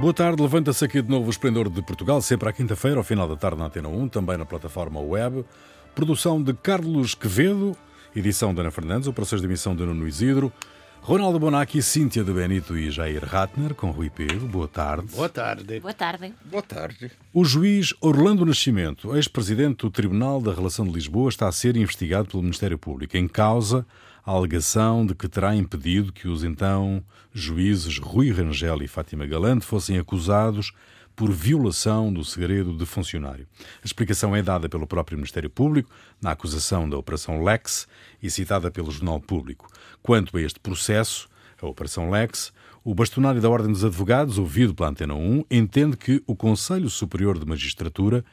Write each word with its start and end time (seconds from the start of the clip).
Boa 0.00 0.12
tarde, 0.12 0.42
levanta-se 0.42 0.84
aqui 0.84 1.00
de 1.00 1.08
novo 1.08 1.26
o 1.26 1.30
Esplendor 1.30 1.70
de 1.70 1.80
Portugal, 1.80 2.20
sempre 2.20 2.48
à 2.48 2.52
quinta-feira, 2.52 2.98
ao 2.98 3.02
final 3.02 3.26
da 3.26 3.34
tarde 3.34 3.58
na 3.58 3.64
Antena 3.64 3.88
1, 3.88 4.08
também 4.08 4.36
na 4.36 4.44
plataforma 4.44 5.00
web. 5.00 5.42
Produção 5.94 6.40
de 6.40 6.52
Carlos 6.52 7.14
Quevedo, 7.14 7.74
edição 8.14 8.52
de 8.52 8.60
Ana 8.60 8.70
Fernandes, 8.70 9.08
operações 9.08 9.40
de 9.40 9.46
emissão 9.46 9.74
de 9.74 9.82
Nuno 9.84 10.06
Isidro, 10.06 10.52
Ronaldo 11.00 11.38
Bonacci, 11.38 11.82
Cíntia 11.82 12.22
de 12.22 12.30
Benito 12.30 12.76
e 12.76 12.90
Jair 12.90 13.24
Ratner, 13.24 13.74
com 13.74 13.90
Rui 13.90 14.10
Pedro. 14.10 14.46
Boa 14.46 14.68
tarde. 14.68 15.06
Boa 15.14 15.28
tarde. 15.30 15.80
Boa 15.80 15.94
tarde. 15.94 16.34
Boa 16.44 16.62
tarde. 16.62 17.10
O 17.32 17.44
juiz 17.44 17.94
Orlando 18.00 18.44
Nascimento, 18.44 19.16
ex-presidente 19.16 19.78
do 19.78 19.90
Tribunal 19.90 20.42
da 20.42 20.52
Relação 20.52 20.84
de 20.84 20.92
Lisboa, 20.92 21.30
está 21.30 21.48
a 21.48 21.52
ser 21.52 21.74
investigado 21.74 22.28
pelo 22.28 22.42
Ministério 22.42 22.76
Público. 22.76 23.16
Em 23.16 23.26
causa, 23.26 23.86
a 24.26 24.32
alegação 24.32 25.06
de 25.06 25.14
que 25.14 25.28
terá 25.28 25.54
impedido 25.54 26.12
que 26.12 26.26
os 26.26 26.42
então 26.42 27.00
juízes 27.32 27.98
Rui 27.98 28.32
Rangel 28.32 28.82
e 28.82 28.88
Fátima 28.88 29.24
Galante 29.24 29.64
fossem 29.64 29.98
acusados 29.98 30.72
por 31.14 31.30
violação 31.30 32.12
do 32.12 32.24
segredo 32.24 32.76
de 32.76 32.84
funcionário. 32.84 33.46
A 33.82 33.86
explicação 33.86 34.34
é 34.34 34.42
dada 34.42 34.68
pelo 34.68 34.84
próprio 34.84 35.16
Ministério 35.16 35.48
Público 35.48 35.88
na 36.20 36.32
acusação 36.32 36.90
da 36.90 36.98
Operação 36.98 37.44
Lex 37.44 37.86
e 38.20 38.28
citada 38.28 38.68
pelo 38.68 38.90
Jornal 38.90 39.20
Público. 39.20 39.68
Quanto 40.02 40.36
a 40.36 40.42
este 40.42 40.58
processo, 40.58 41.28
a 41.62 41.66
Operação 41.66 42.10
Lex, 42.10 42.52
o 42.84 42.94
bastonário 42.96 43.40
da 43.40 43.48
Ordem 43.48 43.72
dos 43.72 43.84
Advogados, 43.84 44.38
ouvido 44.38 44.74
pela 44.74 44.90
Antena 44.90 45.14
1, 45.14 45.44
entende 45.48 45.96
que 45.96 46.20
o 46.26 46.34
Conselho 46.34 46.90
Superior 46.90 47.38
de 47.38 47.46
Magistratura 47.46 48.24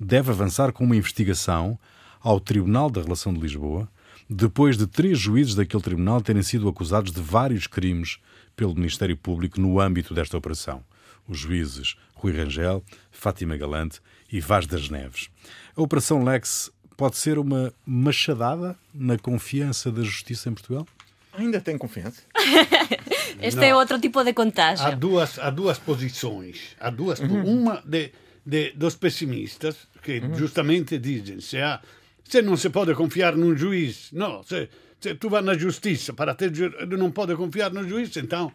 deve 0.00 0.30
avançar 0.30 0.72
com 0.72 0.82
uma 0.84 0.96
investigação 0.96 1.78
ao 2.22 2.40
Tribunal 2.40 2.90
da 2.90 3.02
Relação 3.02 3.34
de 3.34 3.40
Lisboa, 3.40 3.88
depois 4.32 4.76
de 4.76 4.86
três 4.86 5.18
juízes 5.18 5.54
daquele 5.54 5.82
tribunal 5.82 6.20
terem 6.20 6.42
sido 6.42 6.68
acusados 6.68 7.12
de 7.12 7.20
vários 7.20 7.66
crimes 7.66 8.18
pelo 8.56 8.74
Ministério 8.74 9.16
Público 9.16 9.60
no 9.60 9.80
âmbito 9.80 10.14
desta 10.14 10.36
operação. 10.36 10.82
Os 11.28 11.38
juízes 11.38 11.96
Rui 12.14 12.32
Rangel, 12.32 12.82
Fátima 13.10 13.56
Galante 13.56 14.00
e 14.30 14.40
Vaz 14.40 14.66
das 14.66 14.88
Neves. 14.88 15.28
A 15.76 15.82
Operação 15.82 16.24
Lex 16.24 16.70
pode 16.96 17.16
ser 17.16 17.38
uma 17.38 17.72
machadada 17.86 18.76
na 18.94 19.18
confiança 19.18 19.90
da 19.90 20.02
justiça 20.02 20.48
em 20.48 20.54
Portugal? 20.54 20.86
Ainda 21.32 21.60
tem 21.60 21.78
confiança? 21.78 22.22
este 23.40 23.56
Não. 23.56 23.64
é 23.64 23.74
outro 23.74 23.98
tipo 23.98 24.22
de 24.22 24.32
contagem. 24.32 24.86
Há 24.86 24.90
duas, 24.90 25.38
há 25.38 25.50
duas 25.50 25.78
posições. 25.78 26.76
Há 26.78 26.90
duas, 26.90 27.20
uhum. 27.20 27.60
Uma 27.60 27.82
de, 27.84 28.12
de, 28.44 28.72
dos 28.72 28.96
pessimistas 28.96 29.88
que 30.02 30.18
uhum. 30.18 30.34
justamente 30.34 30.98
dizem 30.98 31.40
se, 31.40 31.58
há, 31.58 31.80
se 32.24 32.42
não 32.42 32.56
se 32.56 32.70
pode 32.70 32.94
confiar 32.94 33.36
num 33.36 33.56
juiz, 33.56 34.10
não, 34.12 34.42
se, 34.42 34.68
se 35.00 35.14
tu 35.14 35.28
vai 35.28 35.42
na 35.42 35.54
justiça 35.54 36.12
para 36.12 36.34
ter, 36.34 36.50
não 36.88 37.10
pode 37.10 37.34
confiar 37.36 37.72
no 37.72 37.86
juiz, 37.88 38.16
então 38.16 38.52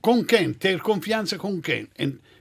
com 0.00 0.24
quem? 0.24 0.52
Ter 0.52 0.80
confiança 0.80 1.36
com 1.36 1.60
quem? 1.60 1.88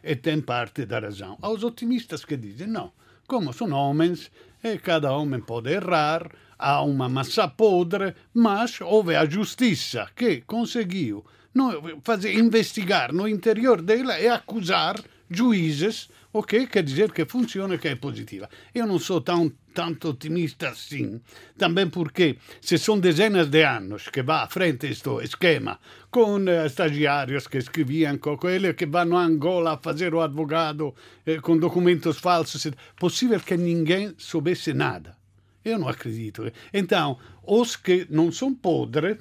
E, 0.04 0.16
tem 0.16 0.42
parte 0.42 0.86
da 0.86 1.00
razão. 1.00 1.38
Há 1.42 1.50
os 1.50 1.64
otimistas 1.64 2.24
que 2.24 2.38
dizem 2.38 2.68
não, 2.68 2.92
como 3.28 3.52
são 3.52 3.72
homens 3.72 4.32
e 4.64 4.78
cada 4.78 5.12
homem 5.12 5.42
pode 5.42 5.72
errar, 5.72 6.30
há 6.58 6.84
uma 6.84 7.10
massa 7.10 7.48
podre, 7.48 8.14
mas 8.34 8.80
houve 8.82 9.16
a 9.16 9.26
justiça 9.26 10.08
que 10.16 10.42
conseguiu 10.42 11.26
no, 11.54 12.00
fazer, 12.04 12.34
investigar 12.34 13.12
no 13.12 13.28
interior 13.28 13.82
dela 13.82 14.20
e 14.20 14.28
acusar 14.28 15.02
juízes, 15.30 16.10
o 16.32 16.44
que 16.44 16.68
quer 16.68 16.84
dizer 16.84 17.12
que 17.12 17.26
funciona, 17.26 17.78
que 17.78 17.88
é 17.88 17.96
positiva. 17.96 18.50
Eu 18.76 18.86
não 18.86 19.00
sou 19.00 19.20
tão 19.20 19.52
tanto 19.74 20.10
otimista 20.10 20.70
assim, 20.70 21.22
também 21.58 21.90
porque 21.90 22.38
se 22.62 22.78
são 22.78 23.00
dezenas 23.00 23.50
de 23.50 23.64
anos 23.64 24.10
que 24.10 24.22
va 24.22 24.44
à 24.44 24.48
frente 24.48 24.88
este 24.88 25.10
esquema, 25.24 25.80
com 26.10 26.48
eh, 26.48 26.66
estagiários 26.66 27.48
que 27.48 27.58
escreviam, 27.58 28.18
com 28.18 28.38
quelli 28.38 28.74
que 28.74 28.86
vanno 28.86 29.18
a 29.18 29.26
Angola 29.26 29.74
a 29.74 29.78
fazer 29.78 30.14
o 30.14 30.22
advogado 30.22 30.94
eh, 31.26 31.40
com 31.40 31.58
documentos 31.58 32.18
falsos, 32.18 32.68
possível 32.98 33.40
que 33.40 33.58
ninguém 33.58 34.14
soubesse 34.18 34.74
nada. 34.74 35.18
Eu 35.64 35.78
não 35.78 35.88
acredito. 35.88 36.52
Então, 36.74 37.18
os 37.44 37.76
que 37.76 38.08
não 38.10 38.32
são 38.32 38.54
podres, 38.54 39.18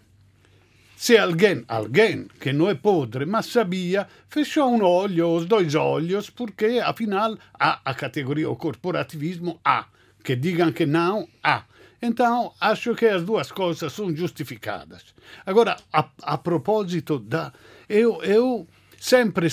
se 0.97 1.16
alguém, 1.16 1.64
alguém 1.66 2.26
que 2.41 2.53
não 2.53 2.69
é 2.69 2.74
podre, 2.74 3.24
mas 3.24 3.47
sabia, 3.47 4.06
fechou 4.28 4.70
um 4.70 4.82
olho, 4.82 5.34
os 5.34 5.47
dois 5.47 5.74
olhos, 5.74 6.28
porque 6.28 6.78
afinal 6.84 7.38
há 7.54 7.80
a 7.82 7.94
categoria, 7.94 8.50
o 8.50 8.56
corporativismo 8.56 9.58
há 9.64 9.86
que 10.22 10.36
digam 10.36 10.72
que 10.72 10.86
não, 10.86 11.28
há. 11.42 11.64
Então, 12.03 12.54
acho 12.60 12.94
que 12.94 13.06
as 13.06 13.22
duas 13.22 13.53
coisas 13.53 13.92
são 13.92 14.14
justificadas. 14.14 15.14
Agora, 15.44 15.76
a, 15.92 16.10
a 16.22 16.38
propósito 16.38 17.19
da. 17.19 17.53
Eu, 17.88 18.22
eu 18.22 18.66
sempre. 18.98 19.48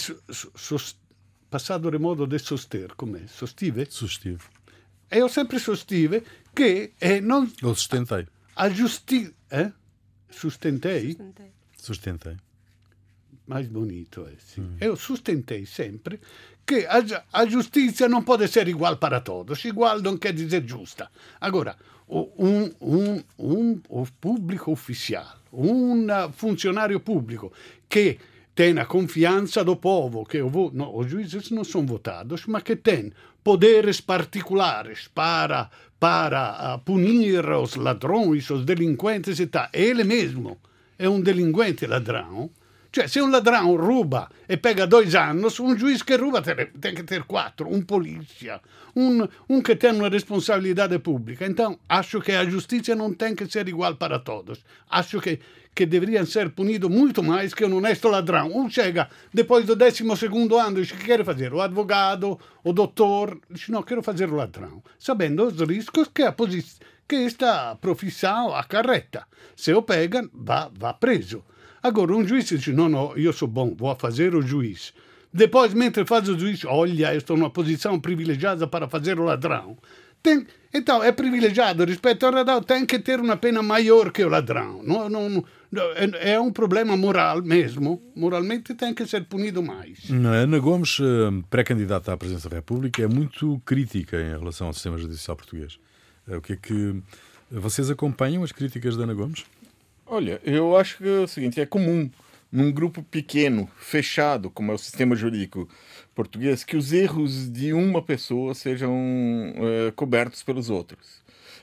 passado 1.50 1.92
de 1.92 1.98
modo 1.98 2.28
de 2.28 2.40
soster, 2.40 2.96
come? 2.96 3.28
Sostive? 3.28 3.86
Sostive. 3.90 4.44
Eu 5.10 5.30
sempre 5.30 5.60
sostive 5.60 6.24
che 6.54 6.94
eh, 7.00 7.22
non... 7.22 7.52
Lo 7.62 7.74
sustentei. 7.74 8.28
A 8.56 8.70
giusti... 8.70 9.34
Eh? 9.50 9.72
Sustentei? 10.30 11.12
Sustentei. 11.12 11.52
Sustentei. 11.78 12.47
Mais 13.48 13.68
bonito 13.68 14.28
é, 14.28 14.36
sim. 14.40 14.62
Hum. 14.62 14.78
Eu 14.80 14.96
sustentei 14.96 15.66
sempre 15.66 16.20
que 16.66 16.86
a, 16.86 17.02
a 17.32 17.48
giustizia 17.48 18.08
non 18.08 18.24
può 18.24 18.36
essere 18.38 18.72
uguale 18.72 18.98
para 18.98 19.22
todos. 19.22 19.64
Igual 19.64 20.02
non 20.02 20.20
quer 20.20 20.34
dizer 20.34 20.64
giusta. 20.64 21.10
Agora, 21.40 21.76
un, 22.08 22.74
un, 22.80 23.24
un, 23.38 23.82
un 23.88 24.08
pubblico 24.20 24.72
ufficiale, 24.72 25.48
un 25.52 26.30
funzionario 26.36 27.00
pubblico 27.00 27.52
che 27.88 28.20
tem 28.54 28.78
a 28.80 28.86
confiança 28.86 29.64
do 29.64 29.78
povo, 29.78 30.26
que 30.26 30.42
o, 30.42 30.50
no, 30.74 30.98
os 30.98 31.10
juízes 31.10 31.52
não 31.52 31.64
são 31.64 31.86
votados, 31.86 32.46
mas 32.48 32.64
que 32.64 32.76
tem 32.76 33.14
poderes 33.44 34.02
particulares 34.02 35.08
para, 35.14 35.70
para 36.00 36.76
uh, 36.76 36.80
punir 36.80 37.46
os 37.46 37.76
ladrões, 37.76 38.50
os 38.50 38.66
delinquentes 38.66 39.40
e 39.40 39.48
tal. 39.48 39.70
Ele 39.72 40.04
mesmo 40.04 40.58
é 40.98 41.08
um 41.08 41.22
delinquente 41.22 41.86
ladrão, 41.86 42.50
cioè, 42.92 43.08
se 43.08 43.20
un 43.20 43.32
ladrão 43.32 43.76
ruba 43.76 44.30
e 44.48 44.58
pega 44.58 44.88
dois 44.88 45.14
anos, 45.16 45.60
um 45.60 45.78
juiz 45.78 46.04
que 46.04 46.16
ruba 46.16 46.42
tem 46.42 46.96
que 46.96 47.04
ter 47.04 47.24
quatro, 47.24 47.68
um 47.68 47.82
polícia, 47.82 48.62
um, 48.96 49.62
que 49.62 49.76
tem 49.76 49.92
uma 49.92 50.10
responsabilidade 50.10 51.00
pública. 51.00 51.46
Então, 51.46 51.80
acho 51.88 52.22
que 52.22 52.32
a 52.32 52.46
justiça 52.46 52.96
não 52.96 53.14
tem 53.14 53.36
que 53.36 53.46
ser 53.48 53.68
igual 53.68 53.96
para 53.96 54.20
todos. 54.20 54.64
Acho 54.90 55.22
que, 55.22 55.40
que 55.76 55.86
deveriam 55.86 56.26
ser 56.26 56.50
punidos 56.50 56.90
muito 56.90 57.22
mais 57.22 57.54
que 57.54 57.66
um 57.66 57.78
honesto 57.78 58.08
ladrão. 58.08 58.52
Um 58.56 58.70
chega 58.70 59.10
depois 59.34 59.66
do 59.66 59.76
décimo 59.76 60.16
segundo 60.16 60.58
ano 60.58 60.82
e 60.82 60.88
que 60.88 60.98
quer 60.98 61.24
fazer 61.24 61.54
o 61.54 61.62
advogado, 61.62 62.40
o 62.64 62.74
doutor, 62.74 63.40
diz 63.50 63.70
não, 63.70 63.84
quero 63.84 64.02
fazer 64.02 64.30
o 64.30 64.36
ladrão, 64.36 64.82
sabendo 64.98 65.46
os 65.46 65.60
riscos 65.62 66.10
que 66.14 66.24
a 66.24 66.32
posição 66.32 66.86
que 67.08 67.16
esta 67.16 67.76
profissão 67.76 68.54
acarreta. 68.54 69.26
Se 69.56 69.74
o 69.74 69.82
pegam, 69.82 70.30
va, 70.34 70.70
va 70.78 70.94
preso. 70.94 71.44
Agora, 71.82 72.14
um 72.14 72.28
juiz 72.28 72.46
diz: 72.46 72.68
não, 72.68 72.90
não, 72.90 73.16
eu 73.18 73.34
sou 73.34 73.48
bom, 73.48 73.76
vou 73.76 73.96
fazer 73.96 74.36
o 74.36 74.42
juiz. 74.42 74.94
Depois, 75.34 75.74
mentre 75.74 76.06
faz 76.06 76.28
o 76.30 76.40
juiz, 76.40 76.64
olha, 76.66 77.16
estou 77.16 77.38
numa 77.38 77.50
posição 77.50 78.00
privilegiada 78.00 78.66
para 78.66 78.88
fazer 78.88 79.20
o 79.20 79.24
ladrão. 79.24 79.78
Tem, 80.24 80.46
então, 80.74 81.04
é 81.04 81.12
privilegiado 81.12 81.86
rispetto 81.86 82.26
ao 82.26 82.32
ladrão, 82.32 82.62
tem 82.62 82.86
que 82.86 83.00
ter 83.00 83.20
uma 83.20 83.38
pena 83.38 83.62
maior 83.62 84.12
que 84.12 84.24
o 84.24 84.30
ladrão. 84.30 84.82
Não, 84.84 85.10
não, 85.10 85.44
não, 85.72 85.84
é, 85.94 86.34
é 86.34 86.40
um 86.40 86.52
problema 86.52 86.98
moral 86.98 87.42
mesmo. 87.42 88.02
Moralmente 88.16 88.74
tem 88.74 88.94
que 88.94 89.06
ser 89.06 89.26
punido 89.26 89.62
mais. 89.62 90.10
Ana 90.10 90.60
Gomes, 90.60 90.98
eh, 91.00 91.44
pré-candidata 91.50 92.14
à 92.14 92.18
presidência 92.18 92.50
da 92.50 92.58
República, 92.58 93.02
é 93.02 93.08
muito 93.08 93.62
crítica 93.66 94.20
em 94.20 94.38
relação 94.38 94.68
ao 94.68 94.74
sistema 94.74 94.98
judicial 94.98 95.38
português. 95.38 95.80
Eh, 96.28 96.38
o 96.38 96.42
que 96.42 96.54
é 96.54 96.56
que. 96.56 97.02
Vocês 97.50 97.90
acompanham 97.90 98.44
as 98.44 98.52
críticas 98.52 98.98
da 98.98 99.04
Ana 99.04 99.14
Gomes? 99.14 99.46
Olha, 100.10 100.40
eu 100.44 100.78
acho 100.78 100.98
que 100.98 101.08
é 101.08 101.20
o 101.20 101.28
seguinte: 101.28 101.60
é 101.60 101.66
comum 101.66 102.10
num 102.52 102.72
grupo 102.72 103.04
pequeno, 103.04 103.70
fechado, 103.78 104.50
como 104.50 104.72
é 104.72 104.76
o 104.76 104.78
sistema 104.78 105.16
jurídico 105.16 105.68
português, 106.18 106.64
que 106.64 106.76
os 106.76 106.92
erros 106.92 107.48
de 107.48 107.74
uma 107.74 108.02
pessoa 108.02 108.56
sejam 108.56 108.92
é, 109.56 109.92
cobertos 109.92 110.42
pelos 110.42 110.68
outros. 110.68 111.22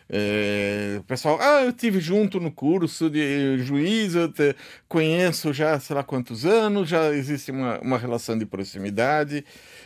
É, 0.09 1.01
pessoal, 1.09 1.39
ah, 1.41 1.65
eu 1.65 1.73
tive 1.73 1.99
junto 1.99 2.39
no 2.39 2.53
curso 2.53 3.11
de 3.11 3.59
juiz, 3.59 4.15
eu 4.15 4.31
te, 4.31 4.55
conheço 4.87 5.53
já 5.53 5.81
sei 5.81 5.97
lá 5.97 6.05
quantos 6.05 6.45
anos, 6.45 6.89
já 6.89 7.13
existe 7.13 7.51
uma, 7.51 7.81
uma 7.81 7.99
relação 7.99 8.39
de 8.39 8.45
proximidade, 8.45 9.45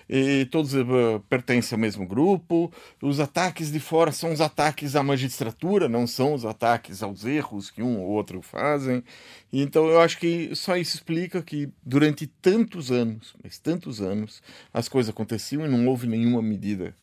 e 0.09 0.47
todos 0.47 0.75
uh, 0.75 1.21
pertencem 1.29 1.77
ao 1.77 1.81
mesmo 1.81 2.07
grupo. 2.07 2.73
Os 3.01 3.21
ataques 3.21 3.71
de 3.71 3.79
fora 3.79 4.11
são 4.11 4.33
os 4.33 4.41
ataques 4.41 4.97
à 4.97 5.03
magistratura, 5.03 5.89
não 5.89 6.07
são 6.07 6.35
os 6.35 6.45
ataques 6.45 7.03
aos 7.03 7.25
erros 7.25 7.71
que 7.71 7.83
um 7.83 8.01
ou 8.01 8.09
outro 8.09 8.41
fazem. 8.43 9.05
Então 9.53 9.87
eu 9.87 10.01
acho 10.01 10.19
que 10.19 10.55
só 10.55 10.77
isso 10.77 10.97
explica 10.97 11.43
que 11.43 11.69
durante 11.85 12.27
tantos 12.27 12.91
anos, 12.91 13.35
mas 13.43 13.59
tantos 13.59 14.01
anos, 14.01 14.43
as 14.73 14.89
coisas 14.89 15.11
aconteciam 15.11 15.65
e 15.65 15.69
não 15.69 15.87
houve 15.87 16.07
nenhuma 16.07 16.43
medida 16.43 16.95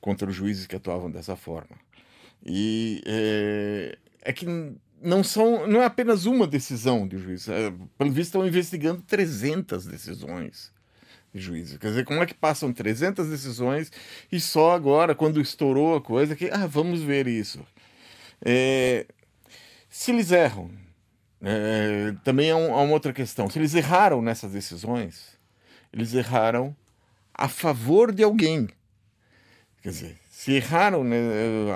contra 0.00 0.28
os 0.28 0.36
juízes 0.36 0.66
que 0.66 0.76
atuavam 0.76 1.10
dessa 1.10 1.36
forma. 1.36 1.76
E 2.44 3.02
é, 3.06 3.98
é 4.22 4.32
que 4.32 4.46
não 5.02 5.22
são 5.24 5.66
não 5.66 5.82
é 5.82 5.86
apenas 5.86 6.26
uma 6.26 6.46
decisão 6.46 7.06
de 7.06 7.18
juiz. 7.18 7.48
É, 7.48 7.72
pelo 7.98 8.10
visto 8.10 8.28
estão 8.28 8.46
investigando 8.46 9.02
300 9.02 9.86
decisões 9.86 10.72
juízes. 11.34 11.78
Quer 11.78 11.88
dizer, 11.88 12.04
como 12.04 12.22
é 12.22 12.26
que 12.26 12.34
passam 12.34 12.72
300 12.72 13.28
decisões 13.28 13.92
e 14.30 14.40
só 14.40 14.72
agora, 14.72 15.14
quando 15.14 15.40
estourou 15.40 15.96
a 15.96 16.00
coisa, 16.00 16.34
que, 16.34 16.50
ah, 16.50 16.66
vamos 16.66 17.02
ver 17.02 17.26
isso. 17.26 17.60
É, 18.44 19.06
se 19.88 20.10
eles 20.10 20.30
erram, 20.30 20.70
é, 21.42 22.14
também 22.24 22.50
é, 22.50 22.54
um, 22.54 22.70
é 22.70 22.82
uma 22.82 22.92
outra 22.92 23.12
questão. 23.12 23.48
Se 23.48 23.58
eles 23.58 23.74
erraram 23.74 24.22
nessas 24.22 24.52
decisões, 24.52 25.38
eles 25.92 26.14
erraram 26.14 26.74
a 27.36 27.48
favor 27.48 28.12
de 28.12 28.22
alguém. 28.22 28.68
Quer 29.82 29.90
dizer, 29.90 30.16
se 30.30 30.52
erraram 30.52 31.04
né, 31.04 31.16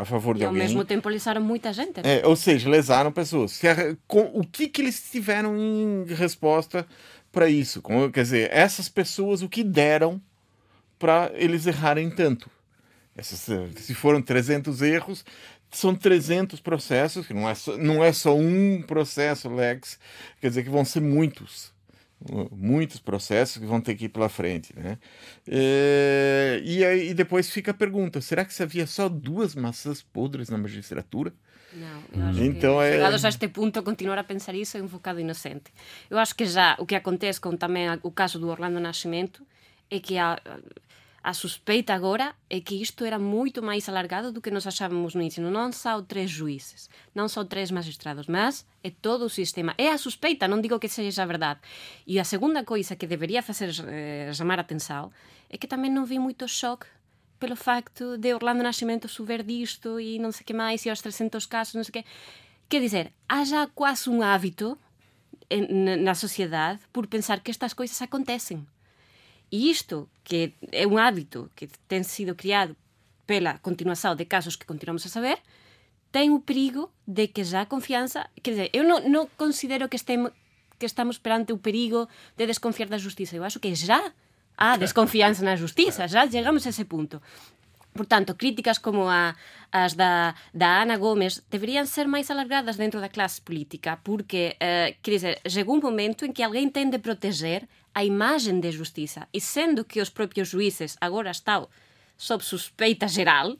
a 0.00 0.04
favor 0.04 0.34
de 0.34 0.42
e 0.42 0.44
alguém. 0.44 0.62
ao 0.62 0.66
mesmo 0.66 0.84
tempo 0.84 1.08
lesaram 1.08 1.40
muita 1.40 1.72
gente. 1.72 2.00
É, 2.02 2.26
ou 2.26 2.34
seja, 2.34 2.68
lesaram 2.68 3.12
pessoas. 3.12 3.52
Se, 3.52 3.66
com, 4.06 4.22
o 4.34 4.44
que, 4.44 4.68
que 4.68 4.80
eles 4.80 5.10
tiveram 5.10 5.56
em 5.56 6.04
resposta 6.14 6.86
para 7.30 7.48
isso? 7.48 7.82
Com, 7.82 8.10
quer 8.10 8.22
dizer, 8.22 8.50
essas 8.52 8.88
pessoas, 8.88 9.42
o 9.42 9.48
que 9.48 9.62
deram 9.62 10.20
para 10.98 11.30
eles 11.34 11.66
errarem 11.66 12.10
tanto? 12.10 12.50
Essas, 13.16 13.46
se 13.76 13.94
foram 13.94 14.22
300 14.22 14.82
erros, 14.82 15.24
são 15.70 15.94
300 15.94 16.58
processos, 16.60 17.26
que 17.26 17.34
não 17.34 17.48
é, 17.48 17.54
só, 17.54 17.76
não 17.76 18.02
é 18.02 18.12
só 18.12 18.36
um 18.36 18.82
processo, 18.82 19.48
Lex, 19.48 19.98
quer 20.40 20.48
dizer 20.48 20.64
que 20.64 20.70
vão 20.70 20.84
ser 20.84 21.00
muitos 21.00 21.72
muitos 22.52 23.00
processos 23.00 23.56
que 23.56 23.66
vão 23.66 23.80
ter 23.80 23.94
que 23.94 24.04
ir 24.04 24.08
pela 24.08 24.28
frente, 24.28 24.74
né? 24.78 24.98
É, 25.48 26.60
e 26.64 26.84
aí 26.84 27.14
depois 27.14 27.48
fica 27.48 27.70
a 27.70 27.74
pergunta: 27.74 28.20
será 28.20 28.44
que 28.44 28.52
se 28.52 28.62
havia 28.62 28.86
só 28.86 29.08
duas 29.08 29.54
maçãs 29.54 30.02
podres 30.02 30.50
na 30.50 30.58
magistratura? 30.58 31.32
Não, 31.72 32.02
eu 32.12 32.28
acho 32.28 32.44
então 32.44 32.78
que, 32.78 32.84
é... 32.84 32.92
chegados 32.92 33.24
a 33.24 33.28
este 33.28 33.48
ponto, 33.48 33.82
continuar 33.82 34.18
a 34.18 34.24
pensar 34.24 34.54
isso 34.54 34.76
é 34.76 34.82
um 34.82 34.86
bocado 34.86 35.20
inocente. 35.20 35.72
Eu 36.10 36.18
acho 36.18 36.34
que 36.34 36.44
já 36.44 36.76
o 36.78 36.84
que 36.84 36.94
acontece 36.94 37.40
com 37.40 37.56
também 37.56 37.86
o 38.02 38.10
caso 38.10 38.38
do 38.38 38.48
Orlando 38.48 38.80
Nascimento 38.80 39.46
é 39.90 39.98
que 39.98 40.18
há 40.18 40.38
a 41.22 41.34
suspeita 41.34 41.92
agora 41.92 42.34
é 42.48 42.60
que 42.60 42.80
isto 42.80 43.04
era 43.04 43.18
muito 43.18 43.62
mais 43.62 43.88
alargado 43.88 44.32
do 44.32 44.40
que 44.40 44.50
nós 44.50 44.66
achávamos 44.66 45.14
no 45.14 45.22
ensino. 45.22 45.50
Não 45.50 45.70
são 45.70 46.02
três 46.02 46.30
juízes, 46.30 46.88
não 47.14 47.28
são 47.28 47.44
três 47.44 47.70
magistrados, 47.70 48.26
mas 48.26 48.66
é 48.82 48.90
todo 48.90 49.26
o 49.26 49.28
sistema. 49.28 49.74
É 49.76 49.88
a 49.88 49.98
suspeita, 49.98 50.48
não 50.48 50.60
digo 50.60 50.78
que 50.78 50.88
seja 50.88 51.26
verdade. 51.26 51.60
E 52.06 52.18
a 52.18 52.24
segunda 52.24 52.64
coisa 52.64 52.96
que 52.96 53.06
deveria 53.06 53.42
fazer 53.42 53.70
eh, 53.86 54.32
chamar 54.32 54.58
a 54.58 54.62
atenção 54.62 55.12
é 55.50 55.58
que 55.58 55.66
também 55.66 55.90
não 55.90 56.06
vi 56.06 56.18
muito 56.18 56.48
choque 56.48 56.86
pelo 57.38 57.56
facto 57.56 58.16
de 58.16 58.32
Orlando 58.32 58.62
Nascimento 58.62 59.08
souber 59.08 59.42
disto 59.42 60.00
e 60.00 60.18
não 60.18 60.32
sei 60.32 60.42
o 60.42 60.46
que 60.46 60.54
mais, 60.54 60.84
e 60.84 60.90
aos 60.90 61.02
300 61.02 61.44
casos, 61.46 61.74
não 61.74 61.84
sei 61.84 61.90
o 61.90 61.92
que. 61.92 62.04
Quer 62.68 62.80
dizer, 62.80 63.12
há 63.28 63.44
já 63.44 63.66
quase 63.66 64.08
um 64.08 64.22
hábito 64.22 64.78
na 66.04 66.14
sociedade 66.14 66.80
por 66.92 67.06
pensar 67.06 67.40
que 67.40 67.50
estas 67.50 67.74
coisas 67.74 68.00
acontecem. 68.00 68.66
E 69.50 69.70
isto, 69.70 70.08
que 70.22 70.54
é 70.70 70.86
um 70.86 70.96
hábito 70.96 71.50
que 71.56 71.66
tem 71.88 72.02
sido 72.02 72.34
criado 72.34 72.76
pela 73.26 73.58
continuação 73.58 74.14
de 74.14 74.24
casos 74.24 74.56
que 74.56 74.66
continuamos 74.66 75.04
a 75.06 75.08
saber, 75.08 75.38
tem 76.12 76.30
o 76.30 76.40
perigo 76.40 76.90
de 77.06 77.28
que 77.28 77.44
já 77.44 77.62
a 77.62 77.66
confiança... 77.66 78.28
Quer 78.42 78.50
dizer, 78.50 78.70
eu 78.72 78.84
não, 78.84 79.08
não 79.08 79.28
considero 79.36 79.88
que, 79.88 79.96
estemos, 79.96 80.32
que 80.78 80.86
estamos 80.86 81.18
perante 81.18 81.52
o 81.52 81.58
perigo 81.58 82.08
de 82.36 82.46
desconfiar 82.46 82.88
da 82.88 82.98
justiça. 82.98 83.36
Eu 83.36 83.44
acho 83.44 83.60
que 83.60 83.74
já 83.74 84.12
há 84.56 84.76
desconfiança 84.76 85.44
na 85.44 85.56
justiça, 85.56 86.06
já 86.06 86.28
chegamos 86.28 86.66
a 86.66 86.70
ese 86.70 86.84
punto. 86.84 87.20
Portanto, 87.92 88.36
críticas 88.36 88.78
como 88.78 89.08
a, 89.08 89.34
as 89.72 89.94
da, 89.94 90.34
da 90.54 90.82
Ana 90.82 90.96
Gomes 90.96 91.42
deverían 91.50 91.86
ser 91.86 92.06
máis 92.06 92.30
alargadas 92.30 92.76
dentro 92.76 93.00
da 93.00 93.10
clase 93.10 93.42
política, 93.42 93.98
porque, 94.04 94.54
eh, 94.60 94.94
quer 95.02 95.10
dizer, 95.10 95.34
chegou 95.48 95.74
un 95.74 95.82
momento 95.82 96.22
en 96.22 96.30
que 96.30 96.46
alguén 96.46 96.70
ten 96.70 96.94
de 96.94 97.02
proteger 97.02 97.66
a 97.94 98.04
imagen 98.04 98.60
de 98.60 98.70
justiza. 98.72 99.28
E 99.32 99.40
sendo 99.40 99.84
que 99.84 100.00
os 100.00 100.10
propios 100.10 100.48
juízes 100.48 100.96
agora 101.00 101.30
están 101.30 101.66
sob 102.16 102.44
suspeita 102.44 103.08
geral, 103.08 103.56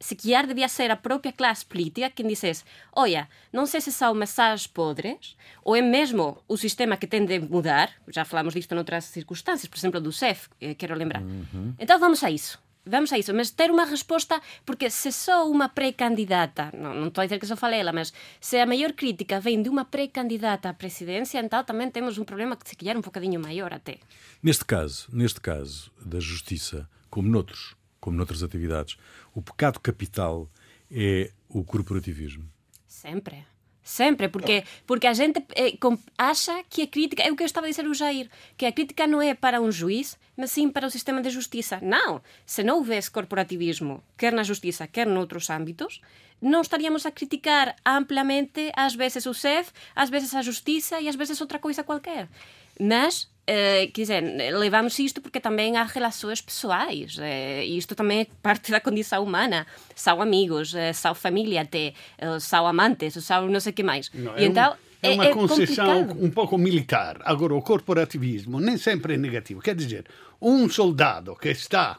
se 0.00 0.16
debía 0.16 0.68
ser 0.68 0.90
a 0.90 0.96
propia 0.96 1.32
clase 1.32 1.66
política 1.66 2.08
quen 2.08 2.26
dices 2.26 2.64
oia, 2.96 3.28
non 3.52 3.68
sei 3.68 3.84
se 3.84 3.92
são 3.92 4.16
mensagens 4.16 4.64
podres 4.64 5.36
ou 5.60 5.76
é 5.76 5.84
mesmo 5.84 6.40
o 6.48 6.56
sistema 6.56 6.96
que 6.96 7.06
tem 7.06 7.28
de 7.28 7.38
mudar, 7.38 7.92
já 8.08 8.24
falamos 8.24 8.56
disto 8.56 8.74
noutras 8.74 9.04
circunstâncias, 9.04 9.68
por 9.68 9.76
exemplo 9.76 10.00
do 10.00 10.10
CEF, 10.10 10.48
eh, 10.56 10.72
quero 10.72 10.96
lembrar. 10.96 11.20
Uhum. 11.20 11.76
Então 11.76 12.00
vamos 12.00 12.24
a 12.24 12.30
isso. 12.32 12.56
Vamos 12.84 13.12
a 13.12 13.18
isso, 13.18 13.34
mas 13.34 13.50
ter 13.50 13.70
uma 13.70 13.84
resposta, 13.84 14.40
porque 14.64 14.88
se 14.88 15.12
sou 15.12 15.50
uma 15.50 15.68
pré-candidata, 15.68 16.70
não, 16.74 16.94
não 16.94 17.08
estou 17.08 17.20
a 17.20 17.26
dizer 17.26 17.38
que 17.38 17.46
só 17.46 17.54
falei 17.54 17.80
ela, 17.80 17.92
mas 17.92 18.12
se 18.40 18.58
a 18.58 18.64
maior 18.64 18.92
crítica 18.92 19.38
vem 19.38 19.62
de 19.62 19.68
uma 19.68 19.84
pré-candidata 19.84 20.70
à 20.70 20.74
presidência, 20.74 21.38
então 21.38 21.62
também 21.62 21.90
temos 21.90 22.16
um 22.16 22.24
problema 22.24 22.56
que 22.56 22.68
se 22.68 22.74
calhar 22.74 22.96
um 22.96 23.02
bocadinho 23.02 23.38
maior 23.38 23.72
até. 23.72 23.98
Neste 24.42 24.64
caso, 24.64 25.08
neste 25.12 25.40
caso 25.40 25.92
da 26.00 26.18
justiça, 26.18 26.88
como 27.10 27.28
noutros, 27.28 27.76
como 28.00 28.16
noutras 28.16 28.42
atividades, 28.42 28.96
o 29.34 29.42
pecado 29.42 29.78
capital 29.78 30.50
é 30.90 31.30
o 31.48 31.62
corporativismo. 31.62 32.48
Sempre. 32.86 33.44
Sempre, 33.82 34.28
porque, 34.28 34.62
porque 34.86 35.06
a 35.06 35.12
gente 35.12 35.44
eh, 35.56 35.76
acha 36.16 36.62
que 36.68 36.82
a 36.82 36.86
crítica, 36.86 37.22
é 37.22 37.32
o 37.32 37.36
que 37.36 37.42
eu 37.42 37.46
estava 37.46 37.66
a 37.66 37.70
dizer 37.70 37.86
o 37.86 37.94
Jair, 37.94 38.30
que 38.56 38.66
a 38.66 38.72
crítica 38.72 39.06
não 39.06 39.20
é 39.20 39.34
para 39.34 39.60
um 39.60 39.72
juiz, 39.72 40.18
mas 40.40 40.50
sim 40.50 40.70
para 40.70 40.86
o 40.86 40.90
sistema 40.90 41.20
de 41.20 41.28
justiça. 41.28 41.78
Não, 41.82 42.22
se 42.46 42.64
não 42.64 42.78
houvesse 42.78 43.10
corporativismo, 43.10 44.02
quer 44.16 44.32
na 44.32 44.42
justiça, 44.42 44.86
quer 44.86 45.06
noutros 45.06 45.50
âmbitos, 45.50 46.00
não 46.40 46.62
estaríamos 46.62 47.04
a 47.04 47.10
criticar 47.10 47.76
amplamente, 47.84 48.72
às 48.74 48.94
vezes 48.94 49.26
o 49.26 49.34
CEF, 49.34 49.70
às 49.94 50.08
vezes 50.08 50.34
a 50.34 50.40
justiça 50.40 50.98
e 50.98 51.08
às 51.08 51.14
vezes 51.14 51.40
outra 51.40 51.58
coisa 51.58 51.84
qualquer. 51.84 52.28
Mas 52.80 53.28
Uh, 53.50 53.90
quer 53.92 54.02
dizer, 54.02 54.22
levamos 54.56 54.96
isto 55.00 55.20
porque 55.20 55.40
também 55.40 55.76
há 55.76 55.82
relações 55.82 56.40
pessoais. 56.40 57.16
Uh, 57.18 57.62
isto 57.64 57.96
também 57.96 58.20
é 58.20 58.26
parte 58.40 58.70
da 58.70 58.78
condição 58.78 59.24
humana. 59.24 59.66
São 59.92 60.22
amigos, 60.22 60.72
uh, 60.72 60.94
são 60.94 61.16
família 61.16 61.62
até, 61.62 61.92
uh, 62.22 62.38
são 62.38 62.64
amantes, 62.64 63.14
são 63.24 63.48
não 63.48 63.58
sei 63.58 63.72
o 63.72 63.74
que 63.74 63.82
mais. 63.82 64.08
Não, 64.14 64.38
e 64.38 64.44
é 64.44 64.46
então, 64.46 64.72
um, 64.72 64.76
é 65.02 65.10
uma 65.10 65.26
é 65.26 65.32
concessão 65.32 66.02
um 66.18 66.30
pouco 66.30 66.56
militar. 66.58 67.18
Agora, 67.24 67.54
o 67.54 67.62
corporativismo 67.62 68.60
nem 68.60 68.76
sempre 68.76 69.14
é 69.14 69.16
negativo. 69.16 69.60
Quer 69.60 69.74
dizer, 69.74 70.04
um 70.40 70.68
soldado 70.68 71.36
que 71.36 71.48
está 71.48 71.98